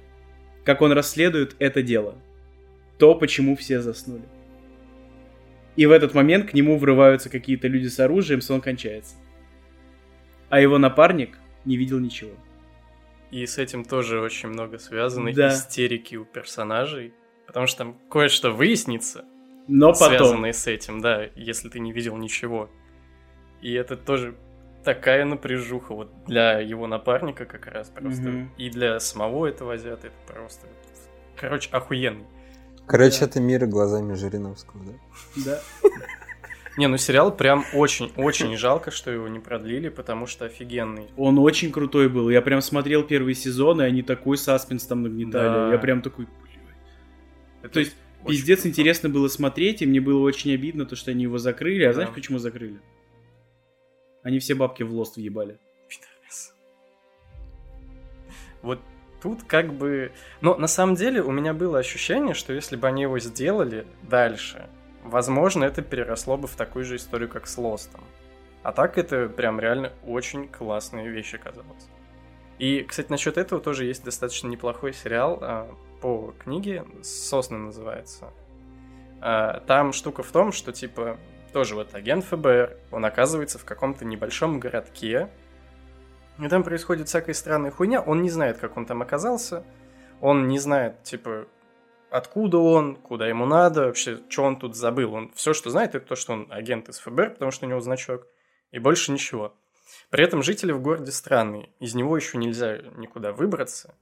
[0.64, 2.16] Как он расследует это дело.
[2.98, 4.24] То, почему все заснули.
[5.78, 9.14] И в этот момент к нему врываются какие-то люди с оружием, сон кончается.
[10.48, 12.32] А его напарник не видел ничего.
[13.30, 15.50] И с этим тоже очень много связано Да.
[15.50, 17.14] истерики у персонажей,
[17.46, 19.24] потому что там кое-что выяснится,
[19.68, 20.08] Но потом...
[20.08, 22.68] связанное с этим, да, если ты не видел ничего.
[23.60, 24.34] И это тоже
[24.82, 28.22] такая напряжуха вот для его напарника как раз просто.
[28.22, 28.50] Мгм.
[28.58, 30.66] И для самого этого азиата это просто...
[31.36, 32.26] Короче, охуенный.
[32.88, 34.92] Короче, это мир глазами Жириновского, да?
[35.44, 35.60] Да.
[36.78, 41.08] Не, ну сериал прям очень-очень жалко, что его не продлили, потому что офигенный.
[41.16, 42.30] Он очень крутой был.
[42.30, 45.48] Я прям смотрел первый сезон, и они такой саспенс там нагнетали.
[45.48, 45.72] Да.
[45.72, 46.76] Я прям такой, блядь.
[47.62, 47.96] Это То есть,
[48.26, 48.68] пиздец круто.
[48.68, 51.82] интересно было смотреть, и мне было очень обидно, то, что они его закрыли.
[51.82, 51.94] А Да.
[51.94, 52.80] знаешь, почему закрыли?
[54.22, 55.58] Они все бабки в лост въебали.
[55.88, 56.54] Пидорас.
[58.62, 58.80] Вот
[59.22, 60.12] тут как бы...
[60.40, 64.68] Но на самом деле у меня было ощущение, что если бы они его сделали дальше,
[65.04, 68.04] возможно, это переросло бы в такую же историю, как с Лостом.
[68.62, 71.88] А так это прям реально очень классная вещь оказалась.
[72.58, 78.32] И, кстати, насчет этого тоже есть достаточно неплохой сериал а, по книге «Сосны» называется.
[79.20, 81.18] А, там штука в том, что, типа,
[81.52, 85.30] тоже вот агент ФБР, он оказывается в каком-то небольшом городке,
[86.38, 89.64] и там происходит всякая странная хуйня, он не знает, как он там оказался,
[90.20, 91.46] он не знает, типа,
[92.10, 95.14] откуда он, куда ему надо, вообще, что он тут забыл.
[95.14, 97.80] Он все, что знает, это то, что он агент из ФБР, потому что у него
[97.80, 98.26] значок,
[98.70, 99.54] и больше ничего.
[100.10, 103.94] При этом жители в городе странные, из него еще нельзя никуда выбраться,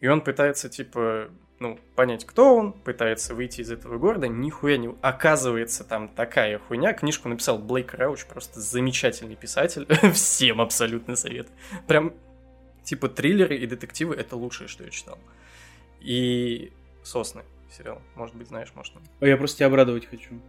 [0.00, 4.94] и он пытается, типа, ну, понять, кто он, пытается выйти из этого города, нихуя не...
[5.00, 6.92] Оказывается, там такая хуйня.
[6.92, 9.86] Книжку написал Блейк Рауч, просто замечательный писатель.
[10.12, 11.48] Всем абсолютно совет.
[11.86, 12.12] Прям,
[12.82, 15.18] типа, триллеры и детективы— это лучшее, что я читал.
[16.00, 18.00] И «Сосны» сериал.
[18.14, 18.92] Может быть, знаешь, может.
[19.20, 20.40] А я просто тебя обрадовать хочу.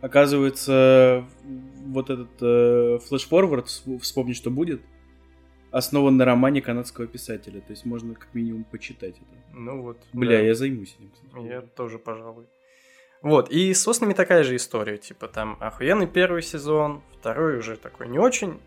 [0.00, 1.24] Оказывается,
[1.86, 4.80] вот этот э, флеш-форвард, вс- вспомни, что будет,
[5.70, 7.60] основан на романе канадского писателя.
[7.60, 9.56] То есть можно как минимум почитать это.
[9.58, 9.98] Ну вот.
[10.12, 10.44] Бля, да.
[10.44, 11.10] я займусь этим.
[11.10, 11.46] кстати.
[11.46, 12.46] Я тоже, пожалуй.
[13.20, 14.96] Вот, и с «Соснами» такая же история.
[14.96, 18.60] Типа, там охуенный первый сезон, второй уже такой не очень.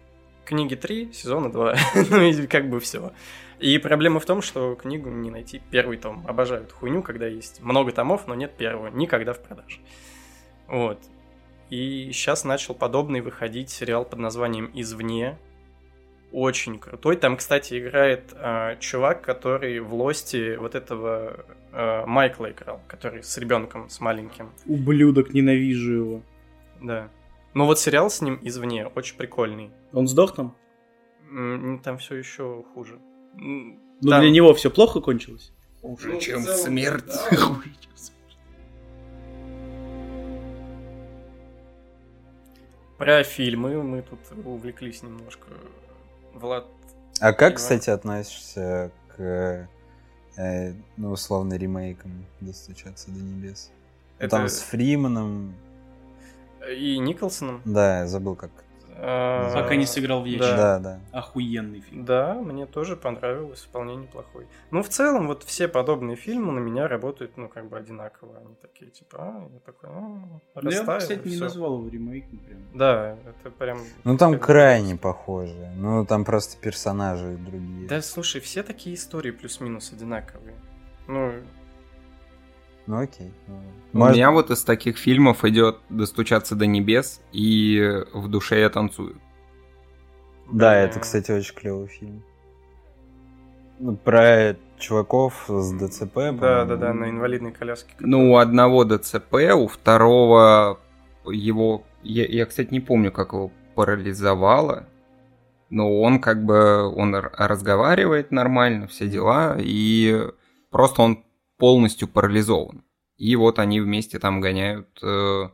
[0.43, 1.75] Книги три, сезона два.
[2.09, 3.13] ну и как бы все.
[3.59, 6.25] И проблема в том, что книгу не найти первый том.
[6.27, 8.87] Обожают хуйню, когда есть много томов, но нет первого.
[8.87, 9.79] Никогда в продаже.
[10.67, 10.99] Вот.
[11.69, 15.37] И сейчас начал подобный выходить сериал под названием «Извне».
[16.31, 17.17] Очень крутой.
[17.17, 23.37] Там, кстати, играет э, чувак, который в Лосте вот этого э, Майкла играл, который с
[23.37, 24.49] ребенком, с маленьким.
[24.65, 26.21] Ублюдок, ненавижу его.
[26.81, 27.09] Да.
[27.53, 29.71] Ну вот сериал с ним извне, очень прикольный.
[29.91, 30.55] Он сдох там?
[31.83, 32.97] Там все еще хуже.
[33.35, 33.77] Ну,
[34.09, 35.51] там- для него все плохо кончилось?
[35.81, 37.05] Хуже, Ну, чем целом, смерть.
[37.07, 37.35] да.
[37.37, 38.37] Хуже, чем смерть.
[42.97, 45.47] Про фильмы мы тут увлеклись немножко.
[46.33, 46.65] Влад,
[47.19, 47.55] А как, Иван.
[47.55, 49.67] кстати, относишься к,
[50.37, 53.71] э, ну, условно, ремейкам «Достучаться до небес»?
[54.17, 55.53] Это Там с Фриманом,
[56.69, 57.61] и Николсоном.
[57.65, 58.51] да, я забыл, как.
[59.03, 60.55] А, Пока не сыграл в ящик.
[60.55, 60.99] Да, да.
[61.11, 62.05] Охуенный фильм.
[62.05, 64.45] Да, мне тоже понравилось, вполне неплохой.
[64.69, 68.37] Ну, в целом, вот все подобные фильмы на меня работают, ну, как бы одинаково.
[68.37, 72.59] Они такие, типа, а, я такой, а, Ну, я, кстати, не назвал его ремейком прям.
[72.75, 73.79] Да, это прям...
[74.03, 75.71] Ну, там крайне похоже.
[75.75, 77.87] Ну, там просто персонажи другие.
[77.87, 80.53] Да, слушай, все такие истории плюс-минус одинаковые.
[81.07, 81.33] Ну,
[82.87, 83.31] Ну, окей.
[83.47, 83.55] Ну,
[83.93, 88.69] У может- меня вот из таких фильмов идет «Достучаться до небес» и «В душе я
[88.69, 89.15] танцую».
[90.51, 92.23] Да, это, кстати, очень клевый фильм.
[93.79, 96.15] Ну, про чуваков с ДЦП.
[96.39, 97.93] Да, да, да, на инвалидной коляске.
[97.99, 100.79] Ну, у одного ДЦП, у второго
[101.25, 101.83] его...
[102.03, 104.87] Я, я, кстати, не помню, как его парализовало,
[105.69, 106.87] но он как бы...
[106.93, 110.29] Он разговаривает нормально, все дела, и
[110.69, 111.23] просто он
[111.61, 112.83] полностью парализован.
[113.17, 114.87] И вот они вместе там гоняют...
[115.03, 115.49] э,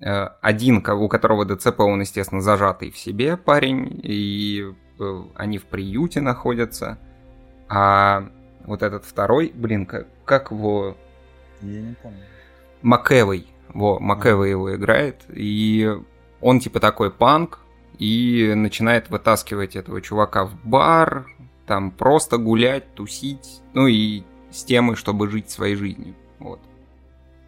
[0.00, 5.64] э, один, у которого ДЦП, он, естественно, зажатый в себе парень, и э, они в
[5.64, 6.98] приюте находятся.
[7.68, 8.28] А
[8.66, 10.98] вот этот второй, блин, как, как его...
[11.62, 12.24] Я не помню.
[12.82, 13.46] Макэвой.
[13.72, 15.22] Во, Макэвой его играет.
[15.32, 15.90] И
[16.42, 17.60] он типа такой панк.
[17.98, 21.26] и начинает вытаскивать этого чувака в бар,
[21.66, 26.14] там просто гулять, тусить, ну и с темой, чтобы жить своей жизнью.
[26.38, 26.60] Вот.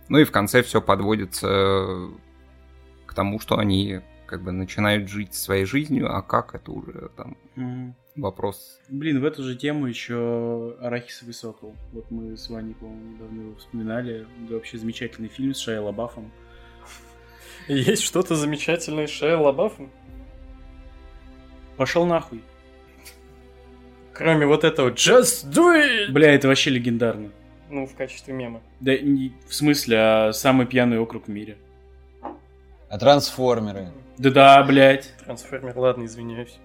[0.09, 2.09] Ну и в конце все подводится
[3.07, 7.37] к тому, что они как бы начинают жить своей жизнью, а как это уже там
[7.57, 7.93] mm.
[8.17, 8.81] вопрос.
[8.89, 11.75] Блин, в эту же тему еще Арахисовый сокол.
[11.93, 14.27] Вот мы с Ваней, по-моему, недавно его вспоминали.
[14.45, 16.33] Это вообще замечательный фильм с Шайя Лабафом.
[17.69, 19.91] Есть что-то замечательное с Шайя Лабафом?
[21.77, 22.43] Пошел нахуй.
[24.15, 26.13] Кроме вот этого Just do it!
[26.13, 27.31] Бля, это вообще легендарно.
[27.69, 28.63] Ну, в качестве мема.
[28.81, 31.57] Да, не, в смысле, а самый пьяный округ в мире.
[32.89, 33.89] А трансформеры?
[34.19, 35.13] Да-да, блядь.
[35.25, 36.59] Трансформер, ладно, извиняюсь.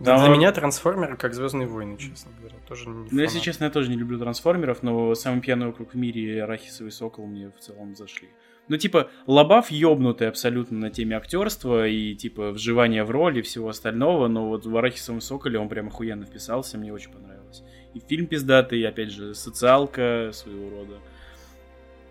[0.00, 3.70] Да, Для меня трансформеры как Звездные войны, честно говоря, тоже не Ну, если честно, я
[3.70, 7.60] тоже не люблю трансформеров, но самый пьяный округ в мире и Арахисовый сокол мне в
[7.60, 8.28] целом зашли.
[8.70, 13.68] Ну, типа, Лобав ёбнутый абсолютно на теме актерства и, типа, вживания в роли и всего
[13.68, 17.64] остального, но вот в Арахисовом Соколе он прям охуенно вписался, мне очень понравилось.
[17.94, 20.98] И фильм пиздатый, и, опять же, социалка своего рода.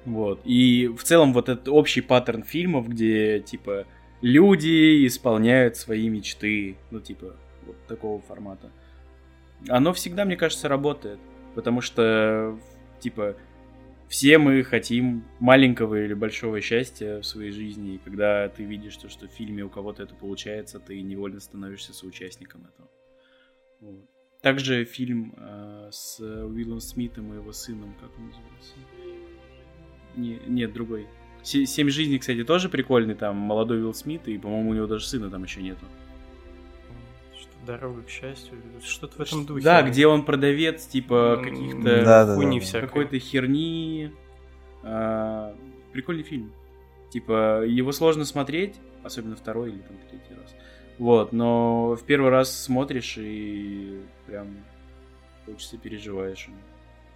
[0.03, 0.41] Вот.
[0.43, 3.85] И в целом вот этот общий паттерн фильмов, где, типа,
[4.21, 8.69] люди исполняют свои мечты, ну, типа, вот такого формата.
[9.69, 11.19] Оно всегда, мне кажется, работает.
[11.55, 12.59] Потому что,
[12.99, 13.37] типа,
[14.09, 19.07] все мы хотим маленького или большого счастья в своей жизни, и когда ты видишь то,
[19.07, 22.89] что в фильме у кого-то это получается, ты невольно становишься соучастником этого.
[23.81, 24.09] Вот.
[24.41, 28.73] Также фильм э, с Уиллом Смитом и его сыном, как он называется?
[30.15, 31.07] Не, нет, другой.
[31.43, 35.29] Семь жизней, кстати, тоже прикольный, там молодой Уилл Смит, и, по-моему, у него даже сына
[35.29, 35.85] там еще нету.
[37.65, 39.63] Дорога к счастью, что-то в этом духе.
[39.63, 44.13] Да, где он продавец, типа, каких-то да, да, хуйни да, Какой-то херни.
[44.81, 45.55] А,
[45.91, 46.53] прикольный фильм.
[47.11, 50.55] Типа, его сложно смотреть, особенно второй или там третий раз.
[50.97, 54.63] Вот, но в первый раз смотришь и прям
[55.45, 56.57] хочется переживаешь ему.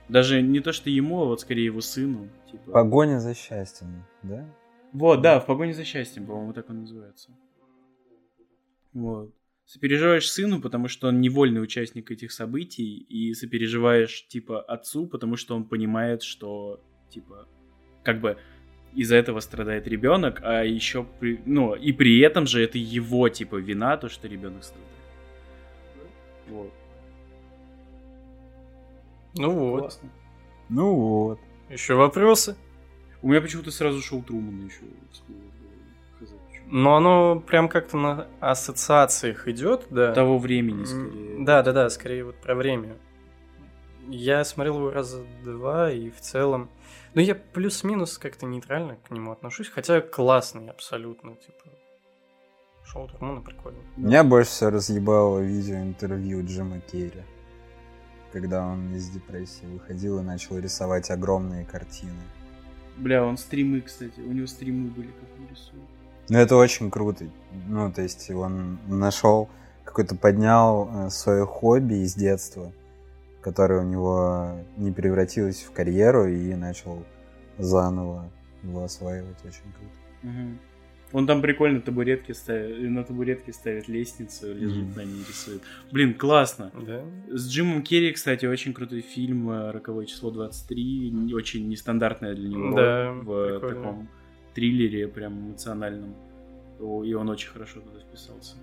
[0.09, 2.27] Даже не то, что ему, а вот скорее его сыну.
[2.51, 2.71] Типа...
[2.71, 4.45] Погоня за счастьем, да?
[4.91, 7.31] Вот, да, в погоне за счастьем, по-моему, так он называется.
[8.93, 9.31] Вот
[9.65, 15.55] сопереживаешь сыну, потому что он невольный участник этих событий, и сопереживаешь, типа, отцу, потому что
[15.55, 17.47] он понимает, что, типа,
[18.03, 18.37] как бы
[18.93, 23.55] из-за этого страдает ребенок, а еще, при, ну, и при этом же это его, типа,
[23.55, 24.89] вина, то, что ребенок страдает.
[26.49, 26.73] Вот.
[29.35, 29.79] Ну вот.
[29.79, 30.09] Классно.
[30.69, 31.39] Ну вот.
[31.69, 32.55] Еще вопросы?
[33.21, 35.39] У меня почему-то сразу шел Труман еще всплыл.
[36.75, 40.11] Но оно прям как-то на ассоциациях идет, да.
[40.11, 41.45] Того времени, скорее.
[41.45, 42.97] Да, да, да, скорее вот про время.
[44.07, 46.71] Я смотрел его раза два, и в целом...
[47.13, 51.69] Ну, я плюс-минус как-то нейтрально к нему отношусь, хотя классный абсолютно, типа...
[52.83, 53.77] Шоу Турмана прикольно.
[53.95, 57.21] Меня больше всего разъебало видео интервью Джима Керри.
[58.31, 62.23] Когда он из депрессии выходил и начал рисовать огромные картины.
[62.97, 65.92] Бля, он стримы, кстати, у него стримы были, как он рисует.
[66.29, 67.25] Ну, это очень круто.
[67.67, 69.49] Ну, то есть он нашел,
[69.83, 72.71] какой-то поднял э, свое хобби из детства,
[73.41, 77.03] которое у него не превратилось в карьеру, и начал
[77.57, 78.31] заново
[78.63, 79.37] его осваивать.
[79.43, 79.95] Очень круто.
[80.23, 80.57] Угу.
[81.13, 84.95] Он там прикольно табуретки ставит, на табуретке ставит лестницу, лежит mm-hmm.
[84.95, 85.61] на ней рисует.
[85.91, 86.71] Блин, классно.
[86.87, 87.03] Да?
[87.27, 91.33] С Джимом Керри, кстати, очень крутой фильм э, «Роковое число 23».
[91.35, 93.75] Очень нестандартная для него да, в прикольно.
[93.75, 94.09] таком
[94.53, 96.15] триллере, прям эмоциональном.
[96.79, 98.57] И он очень хорошо туда вписался.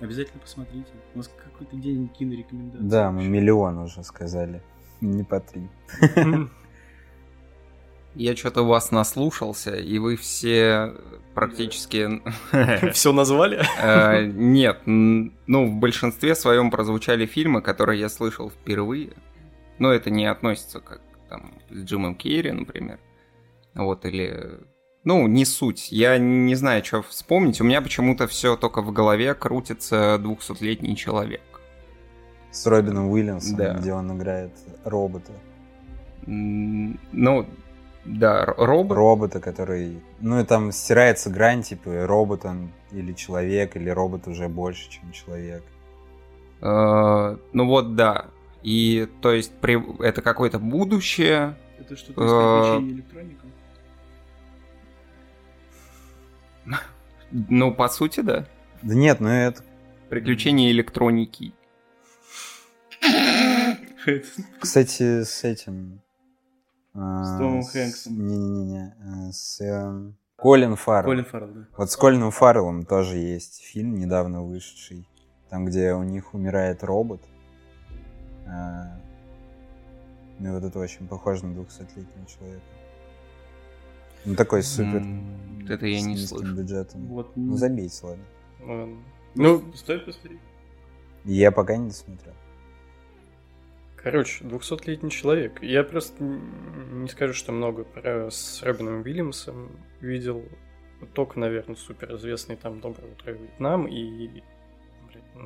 [0.00, 0.88] Обязательно посмотрите.
[1.14, 2.88] У нас какой-то день кинорекомендаций.
[2.88, 4.62] Да, мы миллион уже сказали.
[5.00, 5.68] Не по три.
[8.14, 10.94] Я что-то у вас наслушался, и вы все
[11.34, 12.22] практически...
[12.92, 13.60] Все назвали?
[13.80, 19.14] Э, нет, ну, в большинстве своем прозвучали фильмы, которые я слышал впервые.
[19.80, 23.00] Но это не относится как там с Джимом Керри, например.
[23.74, 24.60] Вот, или...
[25.04, 25.92] Ну, не суть.
[25.92, 27.60] Я не знаю, что вспомнить.
[27.60, 31.42] У меня почему-то все только в голове крутится двухсотлетний человек.
[32.50, 33.74] С Робином Уильямсом, да.
[33.74, 34.52] где он играет
[34.84, 35.32] робота.
[36.26, 37.46] Ну,
[38.04, 38.96] да, робот.
[38.96, 40.00] Робота, который...
[40.20, 45.10] Ну, и там стирается грань, типа, робот он или человек, или робот уже больше, чем
[45.12, 45.64] человек.
[46.60, 48.26] Uh, ну вот, да.
[48.62, 49.78] И, то есть, при...
[50.02, 51.56] это какое-то будущее.
[51.78, 53.46] Это что-то из uh, электроника?
[57.30, 58.46] Ну, по сути, да.
[58.82, 59.62] Да нет, ну это...
[60.08, 61.52] Приключения электроники.
[64.60, 66.00] Кстати, с этим...
[66.94, 68.26] А, с Томом Хэнксом.
[68.26, 69.32] Не-не-не.
[69.32, 69.60] С...
[69.60, 71.10] Эм, Колин Фаррелл.
[71.10, 71.66] Колин Фаррелл, да.
[71.76, 75.08] Вот с Колином Фарреллом тоже есть фильм, недавно вышедший.
[75.48, 77.22] Там, где у них умирает робот.
[78.46, 79.00] А,
[80.38, 82.62] Ну и вот это очень похоже на 200-летнего человека.
[84.24, 84.96] Ну такой супер.
[85.02, 86.54] М, Это я не слышу.
[86.54, 87.06] бюджетом.
[87.06, 87.32] Вот.
[87.36, 88.24] Ну забейте, ладно.
[88.60, 88.96] Ладно.
[89.34, 90.40] Ну, стоит посмотреть.
[91.24, 92.34] Я пока не досмотрел.
[93.96, 95.62] Короче, 200-летний человек.
[95.62, 100.44] Я просто не скажу, что много про с Робином Уильямсом видел.
[101.14, 104.42] Только, наверное, суперизвестный там «Доброе утро, Вьетнам» и ну,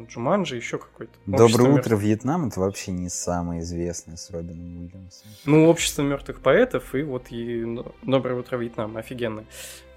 [0.09, 1.13] Джуманджи, еще какой-то.
[1.27, 5.29] Доброе «Общество утро, мертвых- Вьетнам это вообще не самое известное с Робином Уильямсом.
[5.47, 8.97] Ну, «Общество мертвых поэтов» и вот и «Но- «Доброе утро, Вьетнам».
[8.97, 9.45] Офигенно.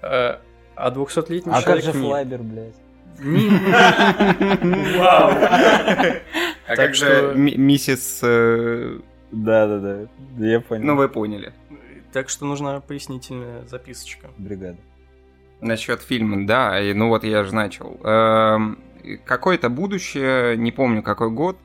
[0.02, 0.40] А
[0.74, 2.40] а 200-летний человек нет.
[2.40, 2.74] блядь?
[4.98, 5.30] Вау!
[6.66, 8.20] А как же ми- миссис...
[8.22, 8.98] э,
[9.30, 10.08] Да-да-да,
[10.44, 10.84] я понял.
[10.86, 11.52] Ну, вы поняли.
[12.12, 14.28] Так что нужна пояснительная записочка.
[14.38, 14.78] Бригада.
[15.60, 17.98] Насчет фильма, да, и ну вот я же начал.
[19.24, 21.58] Какое-то будущее, не помню какой год,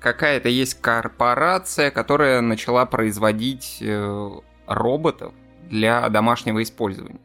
[0.00, 4.30] какая-то есть корпорация, которая начала производить э,
[4.66, 5.32] роботов
[5.68, 7.20] для домашнего использования.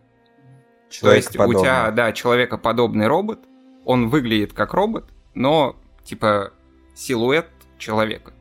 [1.02, 3.40] То есть у тебя, да, человекоподобный робот,
[3.86, 6.54] он выглядит как робот, но типа
[6.94, 8.34] силуэт человека.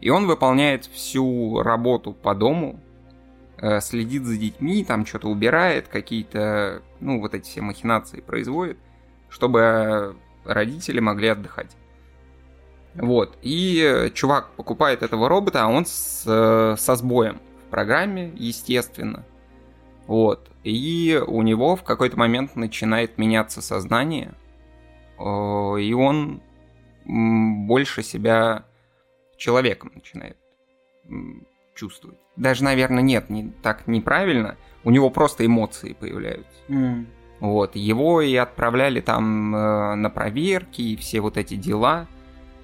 [0.00, 2.80] И он выполняет всю работу по дому,
[3.60, 8.78] э, следит за детьми, там что-то убирает, какие-то, ну, вот эти все махинации производит,
[9.28, 11.76] чтобы родители могли отдыхать.
[12.94, 13.36] Вот.
[13.42, 19.24] И э, чувак покупает этого робота, а он с, э, со сбоем в программе, естественно.
[20.06, 20.50] Вот.
[20.64, 24.34] И у него в какой-то момент начинает меняться сознание,
[25.18, 26.42] э, и он
[27.04, 28.64] больше себя
[29.36, 30.36] человеком начинает
[31.74, 32.18] чувствовать.
[32.36, 34.56] Даже, наверное, нет, не, так неправильно.
[34.82, 36.58] У него просто эмоции появляются.
[36.68, 37.06] М.
[37.40, 42.06] Вот, его и отправляли там э, на проверки и все вот эти дела.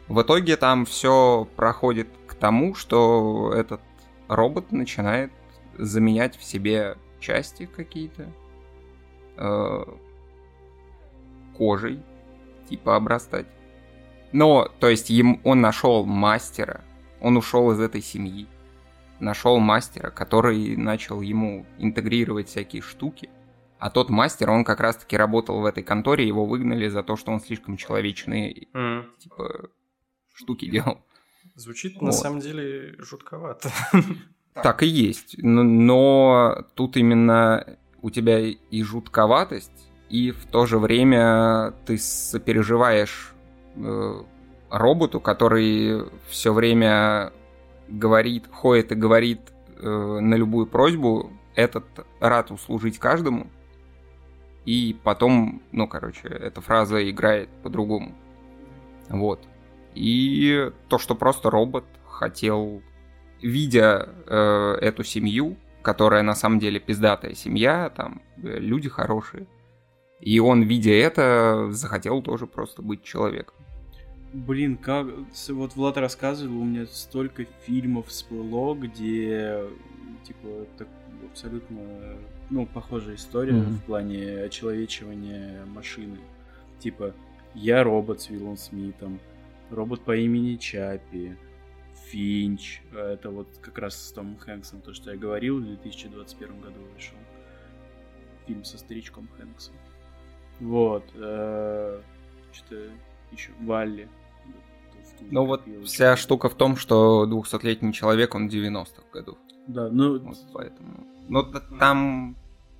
[0.08, 3.80] В итоге там все проходит к тому, что этот
[4.28, 5.30] робот начинает
[5.76, 8.32] заменять в себе части какие-то
[9.36, 9.84] э,
[11.56, 12.00] кожей,
[12.68, 13.46] типа обрастать.
[14.32, 16.80] Но, то есть, им, он нашел мастера,
[17.20, 18.46] он ушел из этой семьи,
[19.20, 23.28] нашел мастера, который начал ему интегрировать всякие штуки.
[23.82, 27.32] А тот мастер, он как раз-таки работал в этой конторе, его выгнали за то, что
[27.32, 29.06] он слишком человечные, М.
[29.18, 29.70] типа,
[30.32, 30.98] штуки делал.
[31.56, 32.14] Звучит на Вот.
[32.14, 33.72] самом деле жутковато.
[34.54, 35.34] Так и есть.
[35.38, 43.32] Но, но тут именно у тебя и жутковатость, и в то же время ты сопереживаешь
[43.74, 44.22] э,
[44.70, 47.32] роботу, который все время
[47.88, 49.40] говорит, ходит и говорит
[49.80, 49.88] э,
[50.20, 51.84] на любую просьбу, этот
[52.20, 53.48] рад услужить каждому.
[54.64, 58.14] И потом, ну, короче, эта фраза играет по-другому.
[59.08, 59.40] Вот.
[59.94, 62.82] И то, что просто робот хотел
[63.42, 69.46] видя э, эту семью, которая на самом деле пиздатая семья, там э, люди хорошие,
[70.20, 73.56] и он, видя это, захотел тоже просто быть человеком.
[74.32, 75.08] Блин, как...
[75.48, 79.64] Вот Влад рассказывал, у меня столько фильмов всплыло, где,
[80.24, 80.88] типа, так,
[81.30, 82.16] абсолютно,
[82.50, 83.74] ну, похожая история Мгм.
[83.74, 86.18] в плане очеловечивания машины.
[86.78, 87.14] Типа,
[87.54, 89.20] я робот с Уиллом Смитом,
[89.70, 91.36] робот по имени Чаппи,
[92.06, 96.80] Финч, это вот как раз с Томом Хэнксом, то, что я говорил, в 2021 году
[96.94, 97.16] вышел.
[98.46, 99.74] Фильм со старичком Хэнксом.
[100.60, 101.04] Вот.
[101.10, 102.90] Что-то
[103.30, 104.08] еще Валли.
[105.30, 109.38] Ну вот вся штука в том, что 200-летний человек, он 90-х годов.
[109.68, 110.18] Да, ну...
[110.18, 111.06] Вот поэтому.
[111.28, 111.42] Но
[111.78, 112.36] там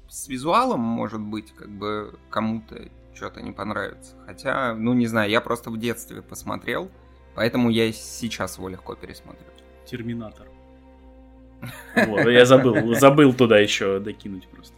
[0.09, 4.17] с визуалом, может быть, как бы кому-то что-то не понравится.
[4.27, 6.91] Хотя, ну не знаю, я просто в детстве посмотрел,
[7.35, 9.47] поэтому я сейчас его легко пересмотрю.
[9.87, 10.49] Терминатор.
[11.95, 14.75] Вот, я забыл, забыл туда еще докинуть просто.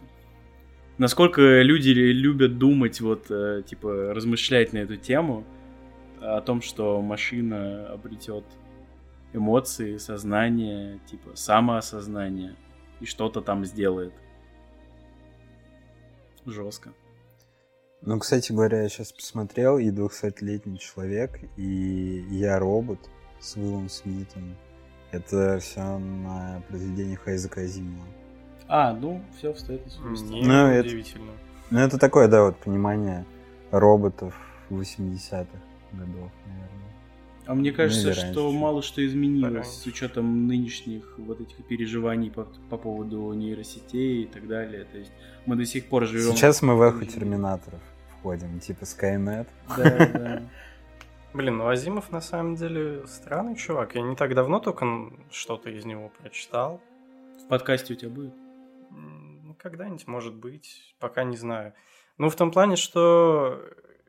[0.97, 5.43] Насколько люди любят думать, вот, э, типа, размышлять на эту тему,
[6.21, 8.45] о том, что машина обретет
[9.33, 12.55] эмоции, сознание, типа, самоосознание,
[12.99, 14.13] и что-то там сделает.
[16.45, 16.91] Жестко.
[18.01, 22.99] Ну, кстати говоря, я сейчас посмотрел, и 200-летний человек, и я робот
[23.39, 24.55] с Уиллом Смитом.
[25.11, 28.05] Это все на произведениях Айзека Азимова.
[28.67, 30.27] А, ну, все встает на свое место.
[30.27, 31.31] Не, Ну, это- удивительно.
[31.71, 33.25] Ну, это такое, да, вот понимание
[33.71, 34.35] роботов
[34.69, 35.57] 80-х
[35.93, 36.74] годов, наверное.
[37.47, 38.59] А мне кажется, или что раньше.
[38.59, 39.69] мало что изменилось Пораньше.
[39.71, 44.85] с учетом нынешних вот этих переживаний по, по поводу нейросетей и так далее.
[44.85, 45.11] То есть
[45.45, 46.35] мы до сих пор живем...
[46.35, 49.47] Сейчас мы в эхо терминаторов входим, типа Skynet.
[49.77, 50.41] Да, да.
[51.33, 53.93] Блин, ну Азимов на самом деле странный чувак.
[53.95, 56.81] Я не так давно только что-то из него прочитал.
[57.43, 58.33] В подкасте у тебя будет?
[58.89, 61.73] Ну, когда-нибудь, может быть, пока не знаю.
[62.17, 63.61] Ну, в том плане, что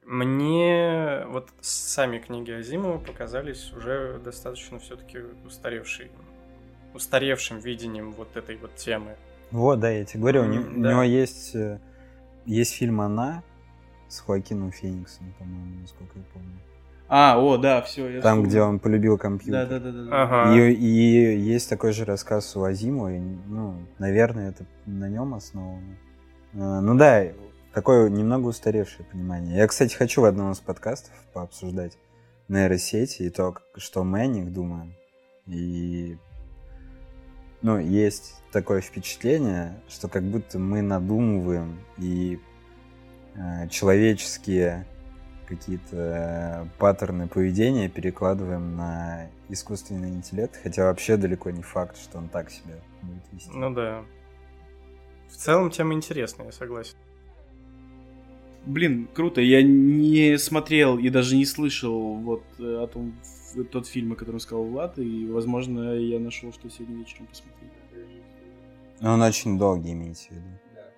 [0.07, 6.11] мне вот сами книги Азимова показались уже достаточно все-таки устаревшей,
[6.95, 9.17] устаревшим видением вот этой вот темы.
[9.51, 10.91] Вот, да, я тебе говорю, у, М, у да.
[10.93, 11.79] него есть, э,
[12.47, 13.43] есть фильм «Она»
[14.09, 16.59] с Хоакином Фениксом, по-моему, насколько я помню.
[17.09, 18.09] А, о, да, все.
[18.09, 18.49] Я Там, вспомнил.
[18.49, 19.67] где он полюбил компьютер.
[19.69, 20.23] Да, да, да, да.
[20.23, 20.57] Ага.
[20.57, 25.97] И, и есть такой же рассказ у Азимова, и, ну, наверное, это на нем основано.
[26.55, 27.25] А, Ну да,
[27.77, 29.59] такое немного устаревшее понимание.
[29.59, 31.99] Я, кстати, хочу в одном из подкастов пообсуждать
[32.49, 34.95] нейросети и то, что мы о них думаем.
[35.47, 36.17] И
[37.61, 42.41] ну, есть такое впечатление, что как будто мы надумываем и
[43.35, 44.87] э, человеческие
[45.47, 52.31] какие-то э, паттерны поведения перекладываем на искусственный интеллект, хотя вообще далеко не факт, что он
[52.31, 53.51] так себя будет вести.
[53.53, 54.03] Ну да.
[55.29, 56.97] В целом тема интересная, я согласен.
[58.67, 59.41] Блин, круто.
[59.41, 63.15] Я не смотрел и даже не слышал вот э, о том,
[63.71, 67.71] тот фильм, о котором сказал Влад, и, возможно, я нашел, что сегодня вечером посмотреть.
[69.01, 70.47] Но он очень долгий, имеете в виду.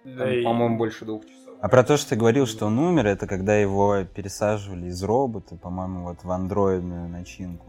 [0.04, 1.54] Да Там, и- по-моему, больше двух часов.
[1.60, 5.56] А про то, что ты говорил, что он умер, это когда его пересаживали из робота,
[5.56, 7.66] по-моему, вот в андроидную начинку.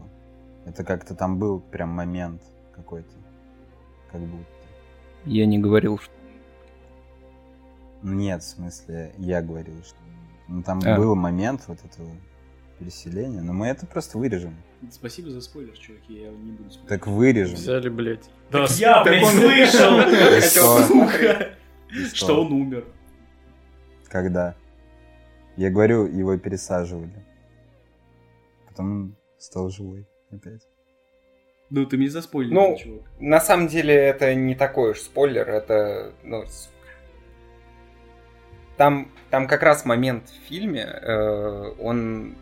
[0.64, 2.40] Это как-то там был прям момент
[2.74, 3.10] какой-то.
[4.12, 4.44] Как будто.
[5.24, 6.12] Я не говорил, что...
[8.02, 9.96] Нет, в смысле, я говорил, что...
[10.48, 10.96] Ну, там А.
[10.96, 12.08] был момент вот этого
[12.78, 14.56] переселения, но мы это просто вырежем.
[14.90, 16.88] Спасибо за спойлер, чуваки, я не буду смотреть.
[16.88, 17.54] Так вырежем.
[17.56, 18.30] Взяли, блядь.
[18.50, 20.00] Так я, блядь, он- слышал!
[22.14, 22.40] Что?
[22.44, 22.84] Он умер.
[24.08, 24.54] Когда?
[25.56, 27.24] Я говорю, его пересаживали.
[28.66, 30.62] Потом стал живой опять.
[31.68, 33.02] Ну, ты мне заспойлерил, Ну, чувак.
[33.20, 36.69] На самом деле это не такой уж спойлер, это, ну, с-
[38.80, 42.34] там, там как раз момент в фильме, э, он,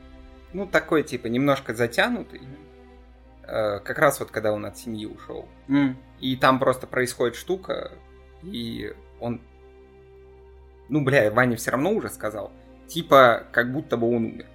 [0.53, 2.43] ну, такой, типа, немножко затянутый,
[3.49, 5.49] Э, как раз вот когда он от семьи ушел.
[5.69, 5.97] М.
[6.21, 7.93] И там просто происходит штука,
[8.43, 9.41] и он,
[10.91, 12.53] ну, бля, Ваня все равно уже сказал,
[12.87, 14.47] типа, как будто бы он умер.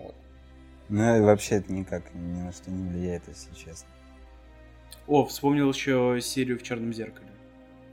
[0.00, 0.14] Вот.
[0.88, 3.88] Ну, и вообще это никак ни на что не влияет, если честно.
[5.06, 7.30] О, вспомнил еще серию в Черном зеркале.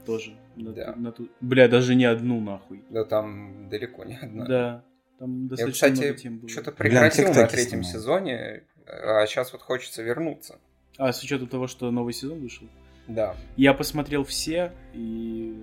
[0.04, 0.36] Тоже.
[0.62, 0.94] На, Да.
[0.96, 2.82] на ту- Бля, даже не одну нахуй.
[2.90, 4.44] Да там далеко не одна.
[4.46, 4.84] Да.
[5.18, 6.48] Там Я, достаточно много кстати, тем было.
[6.48, 7.92] что-то прекратил на тиктоки третьем снимал.
[7.92, 10.58] сезоне, а сейчас вот хочется вернуться.
[10.98, 12.66] А, с учетом того, что новый сезон вышел.
[13.08, 13.34] Да.
[13.56, 15.54] Я посмотрел все, и...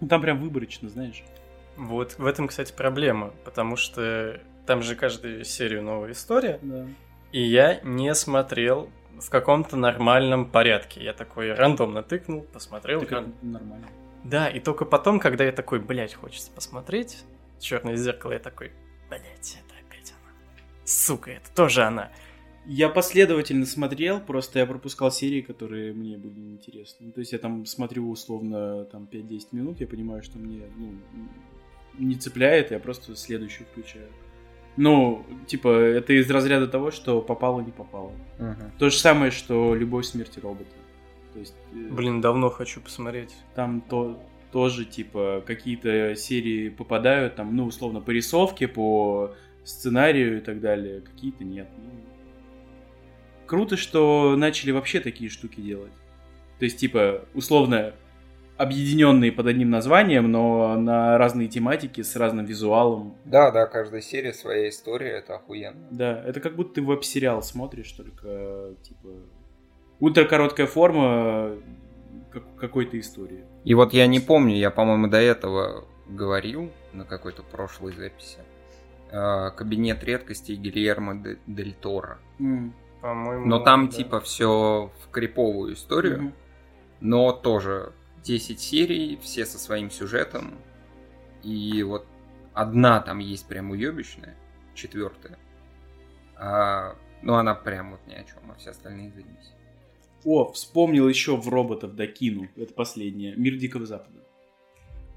[0.00, 1.22] Ну, там прям выборочно, знаешь.
[1.76, 6.86] Вот в этом, кстати, проблема, потому что там же каждую серию новая история, Да.
[7.32, 8.90] и я не смотрел
[9.20, 11.02] в каком-то нормальном порядке.
[11.02, 13.02] Я такой рандомно тыкнул, посмотрел.
[13.02, 13.86] Это ран- нормально.
[14.24, 17.24] Да, и только потом, когда я такой, блядь, хочется посмотреть
[17.58, 18.72] Черное зеркало, я такой,
[19.08, 20.32] блядь, это опять она.
[20.84, 22.12] Сука, это тоже она.
[22.66, 27.06] Я последовательно смотрел, просто я пропускал серии, которые мне были неинтересны.
[27.06, 30.92] Ну, То есть я там смотрю условно там 5-10 минут, я понимаю, что мне ну,
[31.98, 34.08] не цепляет, я просто следующую включаю.
[34.76, 38.12] Ну, типа, это из разряда того, что попало, не попало.
[38.78, 40.70] То же самое, что «Любовь, смерть и роботы».
[41.32, 43.34] То есть, э, Блин, давно хочу посмотреть.
[43.54, 44.18] там то,
[44.52, 51.00] тоже, типа, какие-то серии попадают, там, ну, условно, по рисовке, по сценарию и так далее,
[51.00, 51.68] какие-то нет.
[51.78, 51.90] Ну,
[53.46, 55.92] круто, что начали вообще такие штуки делать.
[56.58, 57.92] То есть, типа, условно,
[58.56, 63.16] объединенные под одним названием, но на разные тематики, с разным визуалом.
[63.24, 65.86] Да, да, каждая серия своя история, это охуенно.
[65.90, 69.08] Да, это как будто ты веб-сериал смотришь, только, типа,
[70.00, 71.56] ультракороткая форма
[72.32, 73.44] как- какой-то истории.
[73.64, 78.38] И вот я не помню, я, по-моему, до этого говорил на какой-то прошлой записи.
[79.12, 82.18] э, Кабинет редкостей Гильермо де- Дель Торо.
[83.00, 83.92] По-моему, Но там да.
[83.92, 86.32] типа все в криповую историю, Мгм.
[87.00, 87.92] но тоже
[88.26, 90.58] 10 серий, все со своим сюжетом.
[91.42, 92.06] И вот
[92.54, 94.36] одна там есть прям уебищная,
[94.74, 95.38] четвертая.
[96.36, 99.52] А, ну она прям вот ни о чем, а все остальные заебись.
[100.24, 102.48] О, вспомнил еще в роботов докину.
[102.56, 103.36] Это последнее.
[103.36, 104.25] Мир Дикого Запада.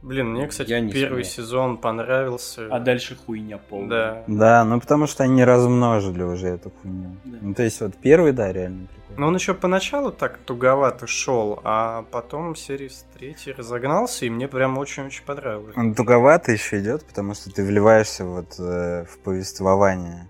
[0.02, 1.46] Блин, мне, кстати, Я не первый смотрел.
[1.46, 2.68] сезон понравился.
[2.72, 4.24] А дальше хуйня полная.
[4.28, 4.64] Да.
[4.64, 7.18] Да, ну потому что они размножили уже эту хуйню.
[7.26, 7.38] Да.
[7.42, 9.20] Ну то есть вот первый, да, реально прикольный.
[9.20, 14.48] Но он еще поначалу так туговато шел, а потом серии с третьей разогнался, и мне
[14.48, 15.76] прям очень-очень понравилось.
[15.76, 20.30] Он туговато еще идет, потому что ты вливаешься вот э, в повествование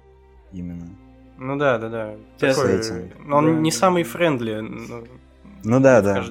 [0.52, 0.90] именно.
[1.38, 2.16] Ну да, да, да.
[2.40, 2.82] Такой,
[3.20, 3.52] но он Да.
[3.62, 4.62] не самый френдли
[5.64, 6.24] Ну да, да.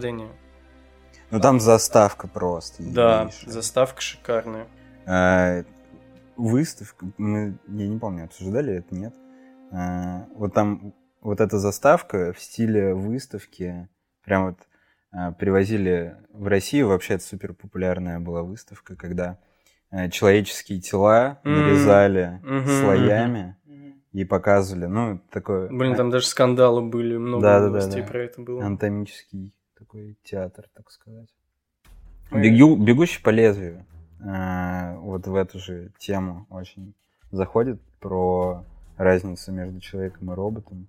[1.31, 2.83] Ну там заставка просто.
[2.83, 3.51] Да, ебейшая.
[3.51, 4.67] заставка шикарная.
[5.07, 5.63] А,
[6.37, 9.15] выставка, мы, я не помню, обсуждали это, нет.
[9.71, 13.89] А, вот там вот эта заставка в стиле выставки,
[14.25, 14.59] прям вот
[15.11, 19.39] а, привозили в Россию, вообще это супер популярная была выставка, когда
[19.91, 23.57] а, человеческие тела нарезали Мгм, слоями
[24.13, 28.09] и показывали, ну, такое Блин, там даже скандалы были, много Да, да, да, новостей да.
[28.09, 28.65] про это было.
[28.65, 31.29] анатомический такой театр, так сказать.
[32.31, 33.85] Бегу, бегущий по лезвию.
[34.25, 36.95] а, вот в эту же тему очень
[37.31, 38.65] заходит про
[38.97, 40.89] разницу между человеком и роботом.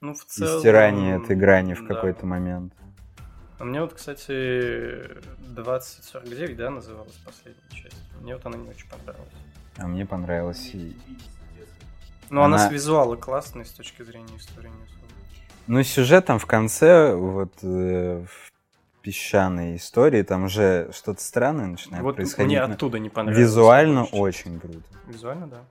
[0.00, 0.60] Ну, в И целом...
[0.60, 1.94] стирание этой грани в да.
[1.94, 2.72] какой-то момент.
[3.58, 5.00] А мне вот, кстати,
[5.54, 7.96] 2049, да, называлась последняя часть.
[8.20, 9.32] Мне вот она не очень понравилась.
[9.78, 10.70] А мне понравилось.
[10.74, 10.94] И...
[12.28, 15.05] Но она, Она- с визуала классная с точки зрения истории не особо.
[15.66, 18.52] Ну, сюжет там в конце, вот э, в
[19.02, 22.48] песчаной истории, там уже что-то странное начинает вот происходить.
[22.48, 23.46] мне оттуда не понравилось.
[23.46, 24.82] Визуально очень круто.
[25.06, 25.62] Визуально, да.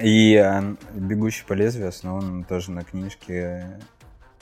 [0.00, 3.80] И а, «Бегущий по лезвию» основан тоже на книжке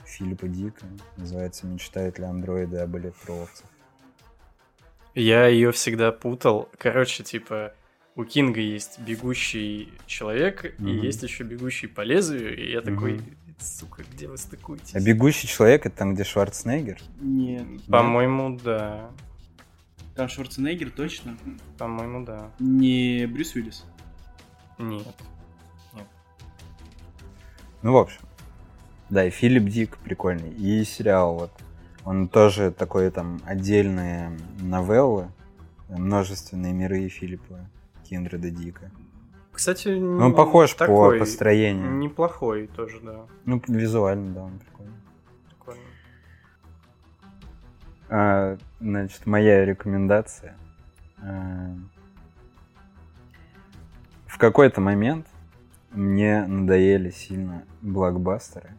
[0.04, 0.86] Филиппа Дика.
[1.18, 3.66] Называется «Мечтают ли андроиды об электроовцах».
[5.14, 6.70] Я ее всегда путал.
[6.78, 7.74] Короче, типа,
[8.14, 11.00] у Кинга есть бегущий человек, и Мгм.
[11.02, 13.24] есть еще бегущий по лезвию, и я такой, Мгм.
[13.58, 14.94] сука, где вы стыкуетесь?
[14.94, 16.98] А «Бегущий человек»— это там, где Шварценеггер?
[17.20, 17.66] Нет.
[17.86, 19.10] По-моему, да.
[20.16, 21.36] Там Шварценеггер точно.
[21.78, 22.50] По-моему, да.
[22.58, 23.84] Не Брюс Уиллис.
[24.78, 25.06] Нет.
[27.82, 28.20] Ну, в общем.
[29.10, 30.50] Да, и Филипп Дик прикольный.
[30.52, 31.52] И сериал вот.
[32.04, 35.28] Он тоже такой там отдельные новеллы,
[35.88, 37.60] множественные миры Филиппа
[38.12, 38.90] Киндреда Дика.
[39.52, 41.92] Кстати, он похож по такой, построению.
[41.92, 43.24] Неплохой тоже, да.
[43.46, 45.00] Ну, визуально, да, он прикольный.
[45.48, 45.82] Прикольно.
[48.10, 50.58] А, значит, моя рекомендация.
[51.22, 51.74] А,
[54.26, 55.26] В какой-то момент
[55.90, 58.74] мне надоели сильно блокбастеры.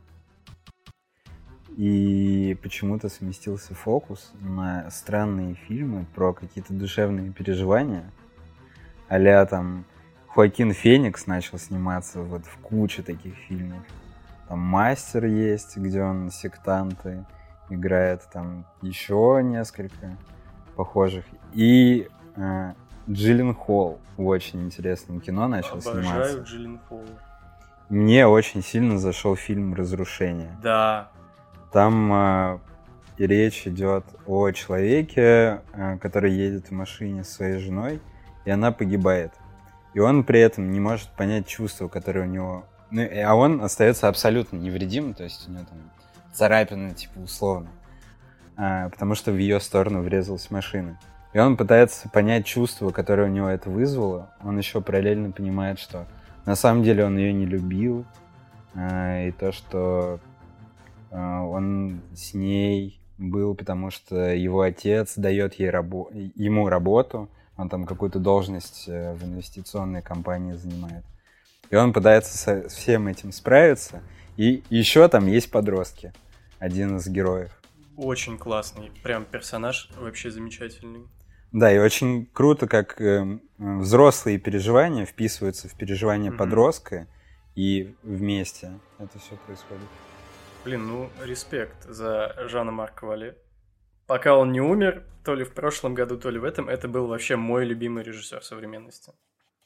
[1.76, 8.12] И почему-то сместился фокус на странные фильмы про какие-то душевные переживания.
[9.10, 9.86] А там
[10.30, 13.84] Хоакин Феникс начал сниматься вот в куче таких фильмов.
[14.48, 17.26] Там Мастер есть, где он сектанты
[17.70, 20.18] играет, там еще несколько
[20.76, 21.26] похожих.
[21.54, 22.74] И э,
[23.10, 26.38] Джиллен Холл в очень интересном кино начал Обожаю сниматься.
[26.40, 27.06] Джиллин Холл.
[27.90, 30.58] Мне очень сильно зашел фильм «Разрушение».
[30.62, 31.12] Да.
[31.72, 32.60] Там э,
[33.18, 38.02] речь идет о человеке, э, который едет в машине со своей женой,
[38.46, 39.34] и она погибает.
[39.94, 42.66] И он при этом не может понять чувства, которые у него...
[42.92, 45.78] Ну, а он остается абсолютно невредимым, то есть у него там
[46.34, 47.70] царапины, типа, условно.
[48.56, 51.00] А, потому что в ее сторону врезалась машина.
[51.34, 54.30] И он пытается понять чувства, которые у него это вызвало.
[54.44, 56.08] Он еще параллельно понимает, что
[56.46, 58.06] на самом деле он ее не любил.
[58.76, 60.20] а, и то, что
[61.12, 67.70] а, он с ней был, потому что его отец дает ей рабо- ему работу, он
[67.70, 71.04] там какую-то должность э, в инвестиционной компании занимает.
[71.70, 74.02] И он пытается со всем этим справиться.
[74.38, 76.14] И еще там есть подростки,
[76.60, 77.52] один из героев.
[77.98, 78.92] Очень классный.
[79.04, 81.08] Прям персонаж вообще замечательный.
[81.52, 86.38] Да, и очень круто, как э, взрослые переживания вписываются в переживания Мгм.
[86.40, 87.08] подростка,
[87.56, 89.84] и вместе это все происходит.
[90.66, 93.38] Блин, ну, респект за Жана Марка Вале.
[94.08, 97.08] Пока он не умер, то ли в прошлом году, то ли в этом, это был
[97.08, 99.14] вообще мой любимый режиссер современности.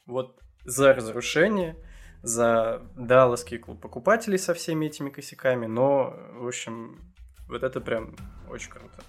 [0.06, 1.76] Вот за разрушение,
[2.22, 7.00] за Далласский клуб покупателей со всеми этими косяками, но, в общем,
[7.48, 8.16] вот это прям
[8.48, 9.02] очень круто.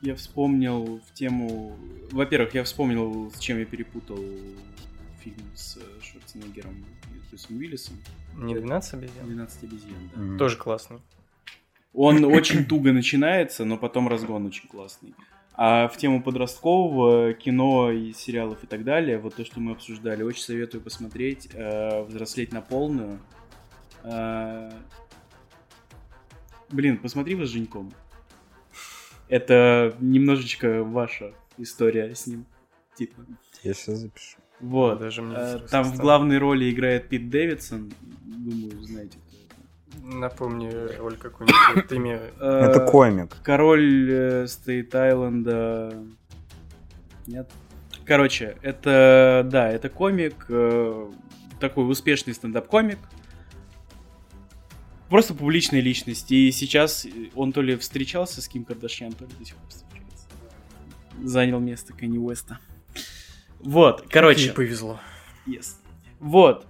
[0.00, 1.78] Я вспомнил в тему...
[2.12, 4.18] Во-первых, я вспомнил, с чем я перепутал
[5.20, 6.84] фильм с Шварценеггером
[7.14, 7.96] и Брюсом Уиллисом.
[8.34, 9.26] Не 12 обезьян?
[9.26, 10.20] «12 обезьян», да.
[10.20, 10.38] Мгм.
[10.38, 11.00] Тоже классный.
[11.96, 15.14] Он очень туго начинается, но потом разгон очень классный.
[15.58, 20.22] А в тему подросткового кино и сериалов и так далее, вот то, что мы обсуждали,
[20.22, 23.18] очень советую посмотреть э, «Взрослеть на полную».
[24.04, 24.70] Э,
[26.68, 27.92] Блин, посмотри «Вас с Женьком».
[29.28, 32.44] Это немножечко ваша история с ним.
[32.96, 33.24] Типа.
[33.62, 34.36] Я сейчас запишу.
[34.60, 34.98] Вот.
[34.98, 37.92] Даже мне Э, интересно Там в главной роли играет Пит Дэвидсон.
[38.24, 39.18] Думаю, знаете.
[40.02, 41.90] Напомни роль какую-нибудь.
[41.92, 42.20] Мне...
[42.40, 43.36] Э, Это комик.
[43.42, 46.02] Король э, Стейт Айленда.
[47.26, 47.50] Нет.
[48.04, 51.10] Короче, это да, это комик, э,
[51.58, 52.98] такой успешный стендап-комик.
[55.08, 56.30] Просто публичная личность.
[56.30, 60.28] И сейчас он то ли встречался с Ким Кардашьян, то ли до сих пор встречается.
[61.22, 62.60] Занял место Кенни Уэста.
[63.58, 64.46] Вот, короче.
[64.46, 65.00] Ей повезло.
[65.46, 65.74] Yes.
[66.20, 66.66] Вот.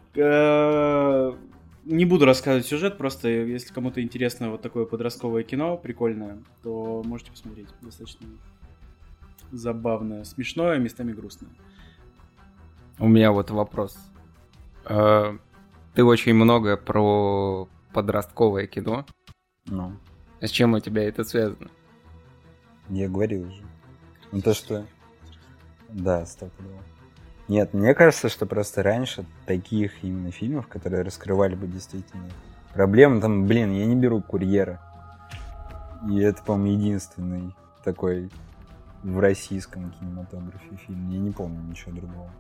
[1.87, 7.31] Не буду рассказывать сюжет, просто если кому-то интересно вот такое подростковое кино, прикольное, то можете
[7.31, 7.69] посмотреть.
[7.81, 8.27] Достаточно
[9.53, 11.51] забавное, смешное, местами грустное.
[12.99, 13.97] У меня вот вопрос.
[14.85, 15.39] Э,
[15.95, 19.07] Ты очень много про подростковое кино.
[19.67, 19.93] Ну,
[20.41, 21.71] С чем у тебя это связано?
[22.89, 23.63] я говорил уже.
[24.33, 24.85] Ну то, что...
[25.89, 26.83] Да, стопудово.
[27.49, 32.29] Нет, мне кажется, что просто раньше таких именно фильмов, которые раскрывали бы действительно
[32.75, 34.81] проблемы, там, блин, я не беру курьера.
[36.11, 38.31] И это, по-моему, единственный такой
[39.03, 41.09] в российском кинематографе фильм.
[41.11, 42.31] Я не помню ничего другого.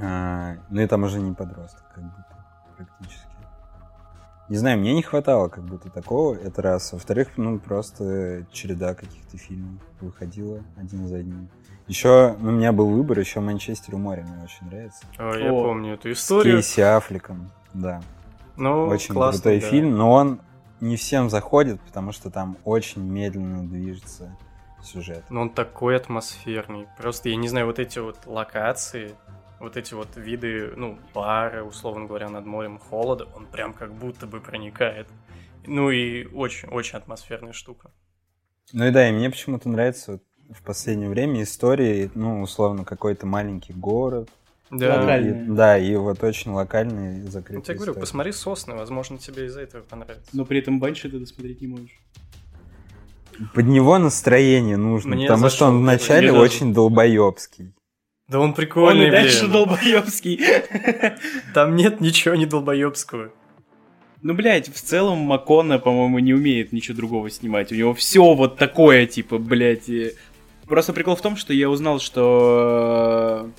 [0.00, 2.46] А, ну и там уже не подросток, как будто,
[2.76, 3.26] практически.
[4.48, 6.92] Не знаю, мне не хватало как будто такого, это раз.
[6.92, 11.48] Во-вторых, ну просто череда каких-то фильмов выходила один за одним.
[11.88, 15.04] Еще, у меня был выбор, еще Манчестер у моря мне очень нравится.
[15.16, 15.64] О, я О.
[15.64, 16.56] помню эту С историю.
[16.56, 18.02] Кейси Аффлеком, да.
[18.56, 19.66] Ну, очень классный, крутой да.
[19.68, 20.40] фильм, но он
[20.80, 24.36] не всем заходит, потому что там очень медленно движется
[24.82, 25.24] сюжет.
[25.30, 26.86] Но он такой атмосферный.
[26.98, 29.14] Просто, я не знаю, вот эти вот локации,
[29.58, 34.26] вот эти вот виды, ну, бары, условно говоря, над морем холода, он прям как будто
[34.26, 35.08] бы проникает.
[35.66, 37.90] Ну и очень-очень атмосферная штука.
[38.72, 40.22] Ну и да, и мне почему-то нравится вот
[40.52, 44.28] в последнее время истории, ну, условно, какой-то маленький город.
[44.70, 45.00] Да.
[45.00, 45.44] Локальный.
[45.44, 48.00] И- да, и вот очень локальные Я закрытые тебе говорю, истории.
[48.00, 50.28] посмотри «Сосны», возможно, тебе из-за этого понравится.
[50.32, 52.00] Но при этом Банши ты досмотреть не можешь.
[53.54, 57.72] Под него настроение нужно, Мне потому что он вначале очень долбоебский.
[58.26, 59.52] Да он Он прикольный, и дальше блин.
[59.52, 60.40] долбоебский.
[61.54, 63.30] Там нет ничего не долбоебского.
[64.20, 67.70] Ну, блядь, в целом Макона, по-моему, не умеет ничего другого снимать.
[67.70, 69.88] У него все вот такое, типа, блядь.
[70.68, 73.50] Просто прикол в том, что я узнал, что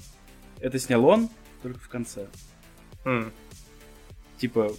[0.59, 1.29] э, это снял он
[1.63, 2.27] только в конце.
[3.03, 3.31] М.
[4.37, 4.71] Типа,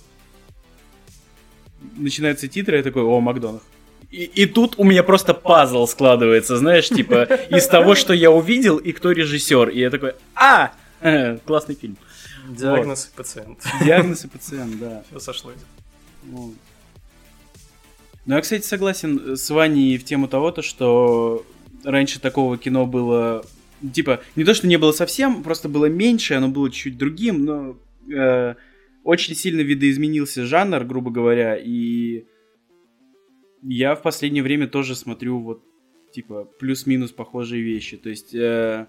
[1.96, 3.62] начинаются титры, я такой, о, Макдонах.
[4.10, 8.76] И, и тут у меня просто пазл складывается, знаешь, типа, из того, что я увидел,
[8.78, 9.68] и кто режиссер.
[9.68, 10.72] И я такой, а,
[11.44, 11.96] классный фильм.
[12.48, 13.58] Диагноз и пациент.
[13.84, 15.02] Диагноз и пациент, да.
[15.10, 15.56] Все сошлось.
[16.24, 16.54] Вот.
[18.26, 21.44] Ну, я, кстати, согласен с Ваней в тему того, то, что
[21.84, 23.44] раньше такого кино было...
[23.94, 27.78] Типа, не то, что не было совсем, просто было меньше, оно было чуть-чуть другим, но
[28.14, 28.54] э,
[29.04, 32.26] очень сильно видоизменился жанр, грубо говоря, и
[33.62, 35.62] я в последнее время тоже смотрю вот,
[36.12, 37.96] типа, плюс-минус похожие вещи.
[37.96, 38.34] То есть...
[38.34, 38.86] э,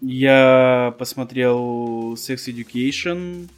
[0.00, 3.48] я посмотрел Sex Education,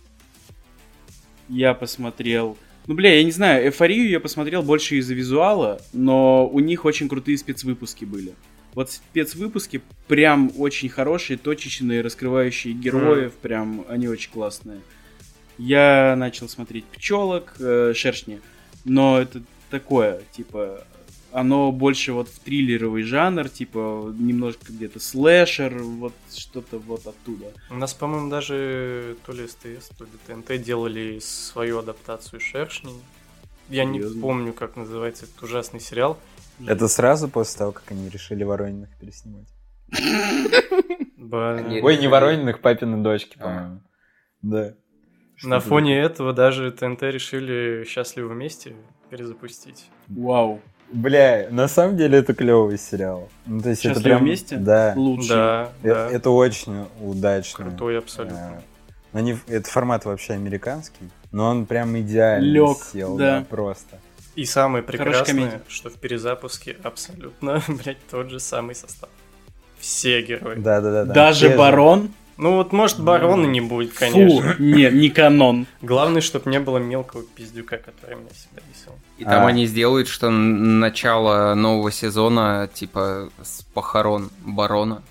[1.49, 2.57] я посмотрел...
[2.91, 7.09] Ну, бля, я не знаю, эйфорию я посмотрел больше из-за визуала, но у них очень
[7.09, 8.35] крутые спецвыпуски были.
[8.75, 14.81] Вот спецвыпуски прям очень хорошие, точечные, раскрывающие героев, прям они очень классные.
[15.57, 18.41] Я начал смотреть пчелок, э, шершни,
[18.85, 20.85] но это такое, типа,
[21.33, 27.47] оно больше вот в триллеровый жанр, типа, немножко где-то слэшер, вот что-то вот оттуда.
[27.71, 32.95] У нас, по-моему, даже то ли СТС, то ли ТНТ делали свою адаптацию «Шершней».
[33.69, 34.21] Я не Серьезно?
[34.21, 36.19] помню, как называется этот ужасный сериал.
[36.67, 39.49] Это сразу после того, как они решили Ворониных переснимать?
[41.19, 43.43] Ой, не Ворониных, папины дочки, А.
[43.45, 43.81] по-моему.
[44.43, 44.75] Да.
[45.43, 48.75] На фоне этого даже ТНТ решили «Счастливы вместе»
[49.09, 49.87] перезапустить.
[50.09, 50.61] Вау.
[50.93, 53.29] Бля, на самом деле это клевый сериал.
[53.47, 54.25] Ну, то есть это «Счастливы прям...
[54.25, 54.57] вместе»?
[54.57, 54.93] Да.
[54.97, 55.29] Лучше.
[55.29, 56.11] Да, Э- да.
[56.11, 57.65] Это очень удачно.
[57.67, 58.63] Крутой абсолютно.
[59.13, 63.41] Э, Они, это формат вообще американский, но он прям идеально Лёг, сел, да.
[63.41, 63.99] да, просто.
[64.37, 69.11] И самое прекрасное, что в перезапуске абсолютно, блядь, тот же самый состав.
[69.79, 70.57] Все герои.
[70.57, 71.05] Да, да, да.
[71.05, 71.15] да.
[71.15, 71.57] Даже Те же.
[72.41, 74.57] Ну вот, может, барона не будет, Фу, конечно.
[74.59, 75.67] не, не канон.
[75.83, 78.93] Главное, чтобы не было мелкого пиздюка, который меня всегда бесил.
[79.19, 79.49] И там А.
[79.49, 85.03] они сделают, что начало нового сезона, типа, с похорон барона.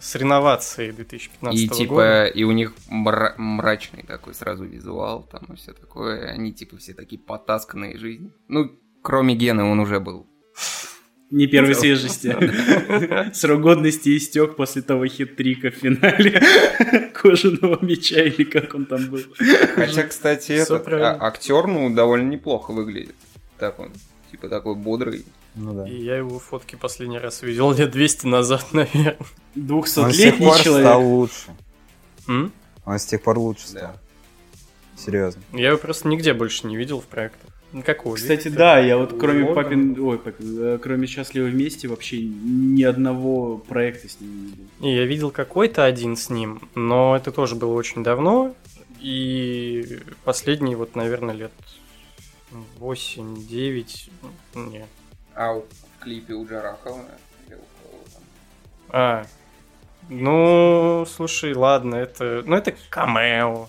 [0.00, 2.26] С реновацией 2015 И типа, года.
[2.26, 6.28] и у них мра- мрачный такой сразу визуал, там и все такое.
[6.30, 8.30] Они типа все такие потасканные жизни.
[8.48, 8.70] Ну,
[9.02, 10.26] Кроме Гены он уже был.
[11.30, 12.34] Не первой свежести.
[13.34, 16.40] Срок годности истек после того хит-трика в финале
[17.14, 19.20] кожаного меча или как он там был.
[19.74, 23.14] Хотя, кстати, этот а- актер, ну, довольно неплохо выглядит.
[23.58, 23.92] Так он,
[24.30, 25.26] типа такой бодрый.
[25.54, 25.88] Ну да.
[25.88, 29.16] И я его фотки последний раз видел лет 200 назад, наверное.
[29.56, 30.96] Он с тех 200-летний пор стал человек.
[31.00, 31.46] лучше.
[32.28, 32.52] М?
[32.86, 33.78] Он с тех пор лучше Да.
[33.80, 34.00] стал.
[34.96, 35.42] Серьезно.
[35.52, 37.50] Я его просто нигде больше не видел в проектах.
[37.72, 38.16] Никакого.
[38.16, 38.56] Кстати, видите?
[38.56, 39.54] да, я вот кроме Логан.
[39.54, 44.64] папин, ой, папин, э, кроме счастливы вместе вообще ни одного проекта с ним не видел.
[44.80, 48.54] Не, я видел какой-то один с ним, но это тоже было очень давно.
[49.00, 51.52] И последний, вот, наверное, лет
[52.80, 54.10] 8-9.
[54.54, 54.86] Не.
[55.34, 55.64] А в
[56.00, 57.04] клипе у Джарахова
[57.46, 58.22] или у кого там?
[58.90, 59.26] А.
[60.08, 62.42] Ну, слушай, ладно, это.
[62.46, 63.68] Ну, это камео.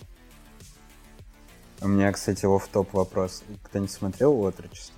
[1.82, 3.44] У меня, кстати, в топ вопрос.
[3.64, 4.96] Кто-нибудь смотрел «Отрочество»?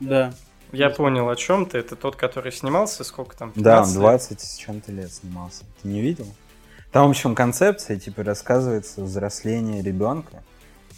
[0.00, 0.34] Да.
[0.72, 1.78] Я понял, о чем ты.
[1.78, 3.52] Это тот, который снимался, сколько там?
[3.54, 4.00] Да, он 15 лет?
[4.00, 5.64] 20 с чем-то лет снимался.
[5.82, 6.26] Ты не видел?
[6.90, 10.42] Там, в общем, концепция, типа, рассказывается взросление ребенка,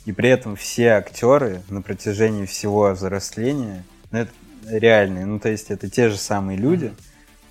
[0.04, 4.32] и при этом все актеры на протяжении всего взросления, ну, это
[4.66, 6.94] реальные, ну, то есть это те же самые люди,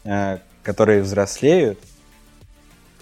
[0.03, 1.79] э, которые взрослеют,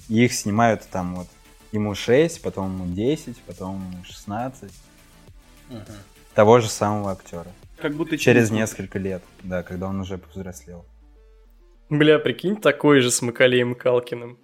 [0.09, 1.27] и их снимают там вот
[1.71, 4.71] ему 6, потом ему 10, потом ему 16,
[6.33, 7.47] того же самого актера.
[7.77, 10.85] Как будто Через через несколько лет, да, когда он уже повзрослел.
[11.89, 14.37] Бля, прикинь, такой же с Макалеем Калкиным.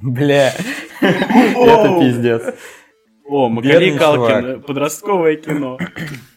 [0.00, 0.54] Бля,
[1.00, 2.54] Это пиздец.
[3.26, 5.78] О, Макалей Калкин, подростковое кино.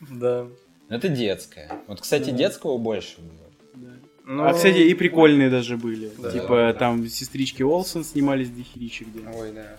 [0.09, 0.47] Да.
[0.89, 1.69] Это детское.
[1.85, 3.85] Вот, кстати, детского больше было.
[4.25, 6.11] Ну, А, кстати, и прикольные даже были.
[6.17, 6.31] Да.
[6.31, 9.19] Типа, там сестрички Олсен снимались дохерища где.
[9.29, 9.77] Ой, да.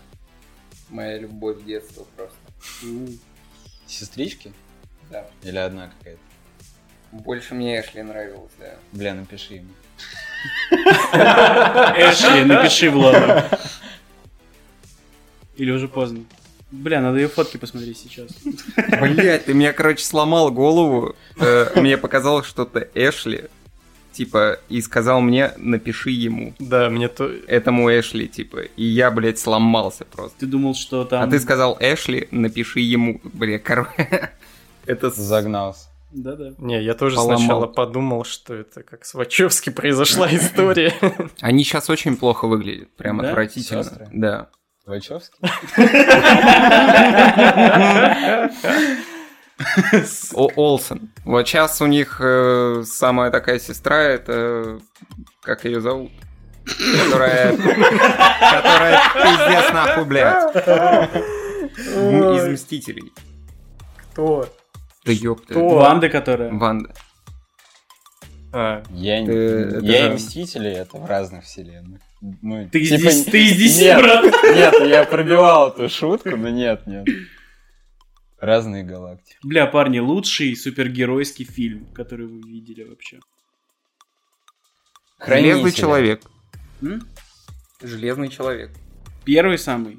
[0.90, 2.36] Моя любовь детства просто.
[2.82, 3.08] Ну,
[3.86, 4.52] Сестрички?
[5.10, 5.26] Да.
[5.42, 6.20] Или одна какая-то?
[7.12, 8.74] Больше мне Эшли нравилась, да.
[8.92, 9.70] Бля, напиши ему.
[11.12, 13.42] Эшли, напиши Владу.
[15.56, 16.24] Или уже поздно.
[16.70, 18.30] Бля, надо ее фотки посмотреть сейчас.
[19.00, 21.16] Блять, ты меня, короче, сломал голову.
[21.40, 23.48] Э, Мне показалось что-то Эшли.
[24.18, 26.52] Типа, и сказал мне, напиши ему.
[26.58, 27.30] Да, мне то...
[27.46, 28.62] Этому Эшли, типа.
[28.76, 30.40] И я, блядь, сломался просто.
[30.40, 31.22] Ты думал, что там...
[31.22, 33.20] А ты сказал Эшли, напиши ему.
[33.22, 34.32] Бля, короче.
[34.86, 35.86] Это Загнался.
[36.10, 36.50] Да-да.
[36.58, 37.38] Не, я тоже Поломал.
[37.38, 40.92] сначала подумал, что это как с Вачовски произошла история.
[41.40, 42.88] Они сейчас очень плохо выглядят.
[42.96, 43.28] Прям Да?
[43.28, 44.08] отвратительно.
[44.12, 44.48] Да.
[44.84, 45.38] Вачовский?
[50.34, 51.10] О- Олсен.
[51.24, 54.78] Вот сейчас у них э, самая такая сестра, это...
[55.42, 56.10] Как ее зовут?
[57.04, 57.56] Которая...
[57.56, 60.54] Которая пиздец нахуй, блядь.
[61.76, 63.12] Из Мстителей.
[64.12, 64.48] Кто?
[65.04, 65.54] Да ёпта.
[65.54, 65.68] Кто?
[65.68, 66.52] Ванда, которая...
[66.52, 66.92] Ванда.
[68.52, 72.00] А, Я, Ты- это я же- и Мстители, это в разных вселенных.
[72.20, 74.24] Ну, Ты типа, здесь, ты здесь, нет, брат.
[74.24, 77.06] Нет, я пробивал эту шутку, но нет, нет.
[78.40, 79.36] Разные галактики.
[79.42, 83.18] Бля, парни, лучший супергеройский фильм, который вы видели вообще.
[85.18, 85.80] Железный Хранители.
[85.80, 86.22] человек.
[86.82, 87.08] М?
[87.82, 88.70] Железный человек.
[89.24, 89.98] Первый самый.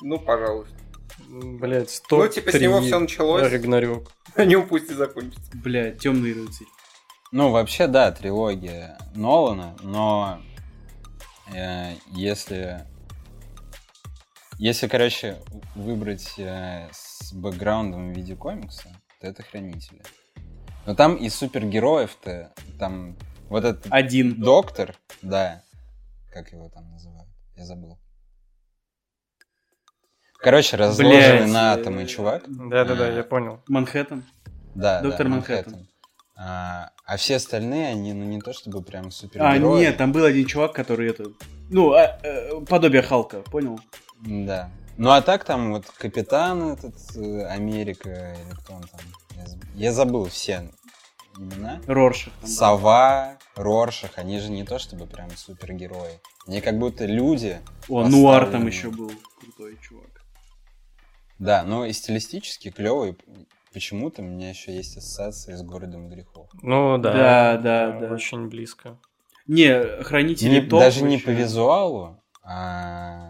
[0.00, 0.74] Ну, пожалуйста.
[1.28, 3.52] блядь, Ну, типа, с него 103 все началось.
[3.52, 4.12] Рагнарёк.
[4.36, 5.50] На нем пусть и закончится.
[5.54, 6.66] Бля, темный рыцарь.
[7.32, 10.40] Ну, вообще, да, трилогия Нолана, но
[11.52, 12.86] э, если...
[14.58, 15.36] Если, короче,
[15.74, 16.88] выбрать э,
[17.26, 18.88] с бэкграундом в виде комикса,
[19.20, 20.02] то это Хранители.
[20.86, 23.16] Но там и супергероев-то, там
[23.48, 24.40] вот этот Один.
[24.40, 25.62] доктор, да,
[26.32, 27.98] как его там называют, я забыл.
[30.38, 32.44] Короче, разложенный Блядь, на атомы чувак.
[32.46, 33.10] Да-да-да, А.
[33.10, 33.60] я понял.
[33.66, 34.24] Манхэттен.
[34.76, 35.88] Да, Доктор да, Манхэттен.
[36.36, 39.80] А, а все остальные, они, ну, не то чтобы прям А, супергерои.
[39.80, 41.24] нет, там был один чувак, который это...
[41.70, 43.80] Ну, а, э, подобие Халка, понял?
[44.20, 44.70] Да.
[44.98, 49.00] Ну а так там вот капитан этот, э, Америка, или кто он там,
[49.36, 50.70] я, заб- я забыл все
[51.38, 51.80] имена.
[51.86, 52.32] Роршах.
[52.40, 52.48] там.
[52.48, 56.18] Сова, Роршах, они же не то чтобы прям супергерои.
[56.46, 57.58] Они как будто люди.
[57.88, 59.10] О, Нуар там еще был.
[59.40, 60.08] Крутой чувак.
[61.38, 63.18] Да, но и стилистически клевый.
[63.74, 66.48] Почему-то у меня еще есть ассоциация с городом грехов.
[66.62, 67.12] Ну да.
[67.12, 68.14] Да, да, да.
[68.14, 68.96] Очень близко.
[69.46, 71.26] Не, хранители Не- топ даже не вообще.
[71.26, 73.28] по визуалу, а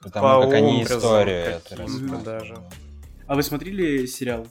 [0.00, 1.76] потому По как они историю это
[2.24, 2.54] даже.
[2.54, 2.62] да.
[3.26, 4.46] А вы смотрели сериал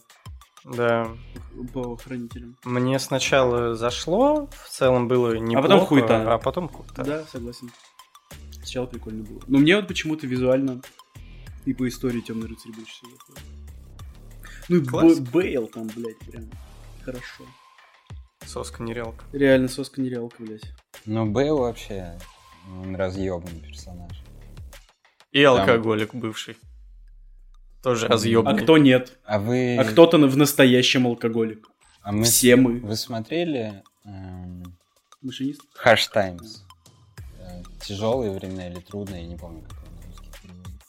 [0.64, 1.10] Да.
[1.74, 2.56] по хранителям?
[2.64, 6.34] Мне сначала зашло, в целом было неплохо, потом хуета.
[6.34, 7.04] а потом хуета.
[7.04, 7.72] Да, согласен.
[8.52, 9.42] Сначала прикольно было.
[9.48, 10.82] Но мне вот почему-то визуально
[11.66, 13.44] и по истории Темный рыцарь больше всего заходит.
[14.70, 15.20] Ну и.
[15.20, 16.44] Бейл там, блядь, прям.
[17.04, 17.44] Хорошо.
[18.46, 19.24] Соска-нерялка.
[19.32, 20.64] Реально соска-нерялка, блядь.
[21.06, 22.18] Ну, Бейл вообще
[22.82, 24.12] он разъебный персонаж.
[25.32, 26.58] И алкоголик бывший.
[27.84, 28.54] Тоже разъебный.
[28.54, 29.18] А кто нет?
[29.24, 29.78] А вы...
[29.78, 31.68] А кто-то в настоящем алкоголик.
[32.02, 32.24] А мы...
[32.24, 32.80] Все мы.
[32.80, 34.78] Вы смотрели эм,
[35.22, 35.62] Машинист?
[35.76, 36.64] Хаш Таймс?
[37.40, 40.88] Э, Тяжелые времена или трудные, я не помню, как он на русский переводится.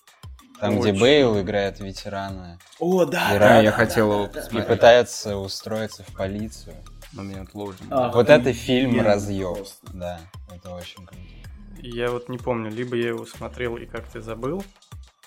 [0.61, 0.93] Там, где.
[0.93, 4.63] Бейл играет ветерана О, да, И да, я да, хотел да, его да, и да.
[4.63, 6.75] пытается устроиться в полицию.
[7.13, 7.87] Но мне отложено.
[7.91, 9.75] А, вот это фильм просто.
[9.93, 10.21] Да,
[10.55, 11.23] это очень круто.
[11.83, 14.63] Я вот не помню, либо я его смотрел и как-то забыл,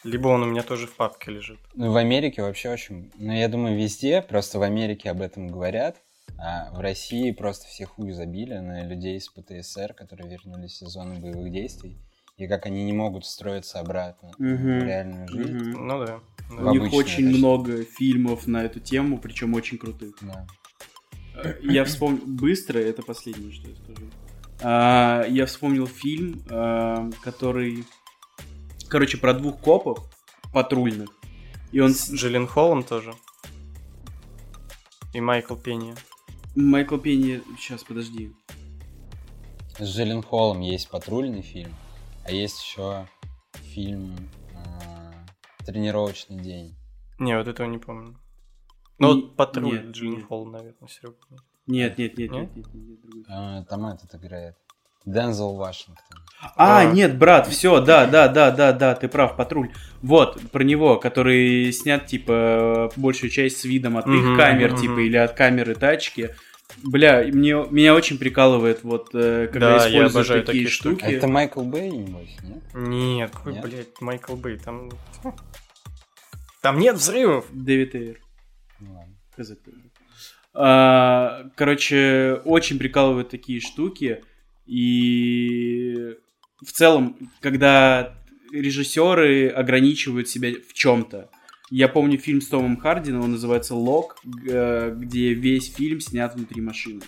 [0.03, 1.59] либо он у меня тоже в папке лежит.
[1.75, 3.11] Ну, в Америке вообще очень...
[3.17, 5.97] Ну, я думаю, везде, просто в Америке об этом говорят,
[6.37, 11.19] а в России просто все хуй забили на людей из ПТСР, которые вернулись из зоны
[11.19, 11.97] боевых действий,
[12.37, 14.79] и как они не могут встроиться обратно Мгм.
[14.79, 15.69] в реальную жизнь.
[15.69, 15.87] Мгм.
[15.87, 16.19] Ну да.
[16.51, 16.71] У да.
[16.71, 17.37] Них очень точнее.
[17.37, 20.15] много фильмов на эту тему, причем очень крутых.
[20.21, 20.45] Да.
[21.35, 24.09] Э, Я вспомнил быстро, это последнее, что я скажу.
[24.63, 27.85] А, Я вспомнил фильм, а, который,
[28.87, 29.99] короче, про двух копов
[30.53, 31.09] патрульных.
[31.71, 33.13] И он С Джиллен Холлом тоже.
[35.13, 35.95] И Майкл Пенни.
[36.55, 38.33] Майкл Пенни, сейчас, подожди.
[39.79, 41.73] С Джилленхолом есть патрульный фильм,
[42.25, 43.07] а есть еще
[43.73, 44.15] фильм
[44.55, 45.11] а,
[45.65, 46.75] «Тренировочный день».
[47.17, 48.15] Не, вот этого не помню.
[48.99, 50.25] Ну, Не- вот патруль Джиллен.
[50.27, 51.17] Холл, наверное, Серега.
[51.67, 52.55] Нет, нет, нет, Нет?
[52.55, 53.25] нет, нет.
[53.29, 54.55] А, там этот играет.
[55.05, 56.17] Дензел Вашингтон.
[56.55, 56.85] А, А.
[56.85, 59.71] нет, брат, все, да, да, да, да, да, ты прав, патруль.
[60.01, 65.17] Вот, про него, который снят, типа, большую часть с видом от их камер, типа, или
[65.17, 66.35] от камеры тачки.
[66.83, 71.03] Бля, мне, меня очень прикалывает, вот, э, когда Да, я используют обожаю такие, такие штуки.
[71.03, 72.63] Это Майкл Бэй, небось, нет?
[72.73, 73.63] Нет, какой, Нет?
[73.63, 74.89] блядь, Майкл Бэй, там...
[76.61, 77.45] Там нет взрывов!
[77.51, 78.19] Дэвид Эйр.
[78.79, 79.13] Ну ладно.
[79.37, 79.79] Хз, кто это.
[79.79, 84.23] А, Короче, очень прикалывают такие штуки.
[84.65, 86.15] И
[86.65, 88.15] в целом, когда
[88.53, 91.29] режиссеры ограничивают себя в чем-то.
[91.71, 97.01] Я помню фильм с Томом Хардином, он называется «Лок», где весь фильм снят внутри машины.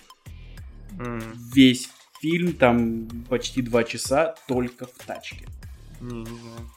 [0.98, 1.22] М,
[1.54, 1.88] Весь
[2.20, 5.46] фильм, там почти два часа, только в тачке.
[6.00, 6.70] Не, не знаю.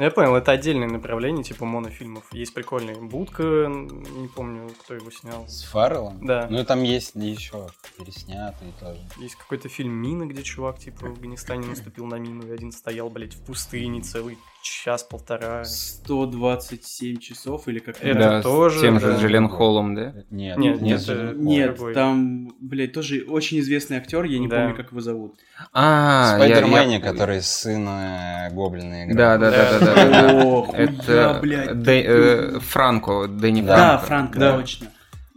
[0.00, 2.24] Ну, Я понял, это отдельное направление, типа монофильмов.
[2.32, 5.46] Есть прикольный Будка, не помню, кто его снял.
[5.46, 6.26] С Фарреллом?
[6.26, 6.46] Да.
[6.48, 8.98] Ну, там есть еще переснятые тоже.
[9.18, 13.10] Есть какой-то фильм «Мина», где чувак, типа, в Афганистане наступил на мину, и один стоял,
[13.10, 15.64] блядь, в пустыне целый час-полтора.
[15.64, 19.12] 127 часов или как Это да, тоже, с тем да.
[19.16, 20.12] же Джилен Холлом, да?
[20.30, 21.32] Нет, Нет, не это-.
[21.36, 21.94] Нет, другой.
[21.94, 24.56] там, блядь, тоже очень известный актер, я не Да.
[24.56, 25.34] помню, как его зовут.
[25.72, 29.16] А, В я- Спайдермене, который сын э, Гоблина играет.
[29.16, 30.44] Да, да, да, да, да, да, да.
[30.44, 31.70] О, хуя, Это блядь.
[31.70, 34.06] Дэ- э, Франко, Дэнни Да, Франко.
[34.06, 34.56] Франко, Да.
[34.58, 34.86] точно.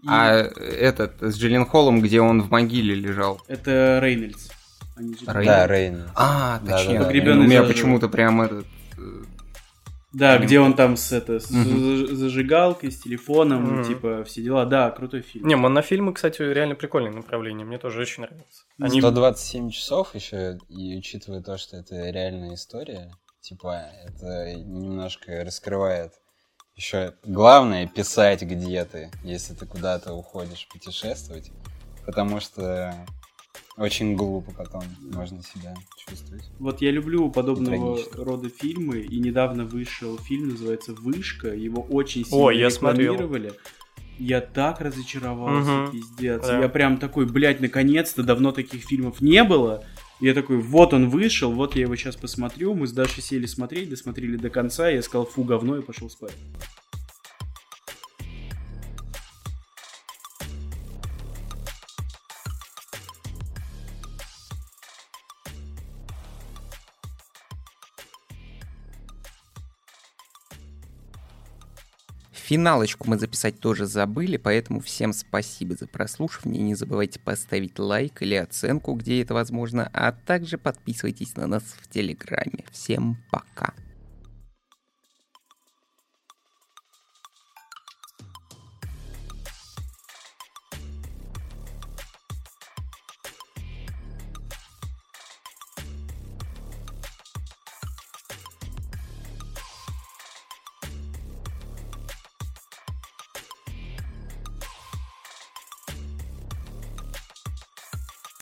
[0.03, 3.41] И А этот с Джилен Холлом, где он в могиле лежал.
[3.47, 4.49] Это Рейнольдс.
[5.25, 6.03] Да, Рейн.
[6.15, 6.93] А, точнее.
[6.93, 7.05] да, да.
[7.05, 8.65] Погребенный У меня почему-то прям этот...
[10.13, 13.83] Да, где он там с, это, с заж- зажигалкой, с телефоном, Мгм.
[13.83, 14.65] типа, все дела.
[14.65, 15.47] Да, крутой фильм.
[15.47, 18.63] Не, монофильмы, кстати, реально прикольное направление, мне тоже очень нравится.
[18.79, 23.11] Они 127 часов еще, и учитывая то, что это реальная история,
[23.41, 26.13] типа, это немножко раскрывает
[26.75, 31.51] еще главное писать где ты, если ты куда-то уходишь путешествовать,
[32.05, 32.93] потому что
[33.77, 36.49] очень глупо потом можно себя чувствовать.
[36.59, 42.43] Вот я люблю подобного рода фильмы, и недавно вышел фильм, называется «Вышка», его очень сильно
[42.45, 43.13] О, я смотрел.
[43.13, 43.53] рекламировали.
[44.19, 45.91] Я так разочаровался, Мгм.
[45.91, 46.45] пиздец.
[46.45, 46.59] Да.
[46.59, 49.83] Я прям такой, блядь, наконец-то, давно таких фильмов не было.
[50.19, 52.75] Я такой, вот он вышел, вот я его сейчас посмотрю.
[52.75, 56.33] Мы с Дашей сели смотреть, досмотрели до конца, я сказал, фу, говно, и пошел спать.
[72.53, 76.61] Финалочку мы записать тоже забыли, поэтому всем спасибо за прослушивание.
[76.61, 81.89] Не забывайте поставить лайк или оценку, где это возможно, а также подписывайтесь на нас в
[81.89, 82.63] Телеграме.
[82.71, 83.73] Всем пока!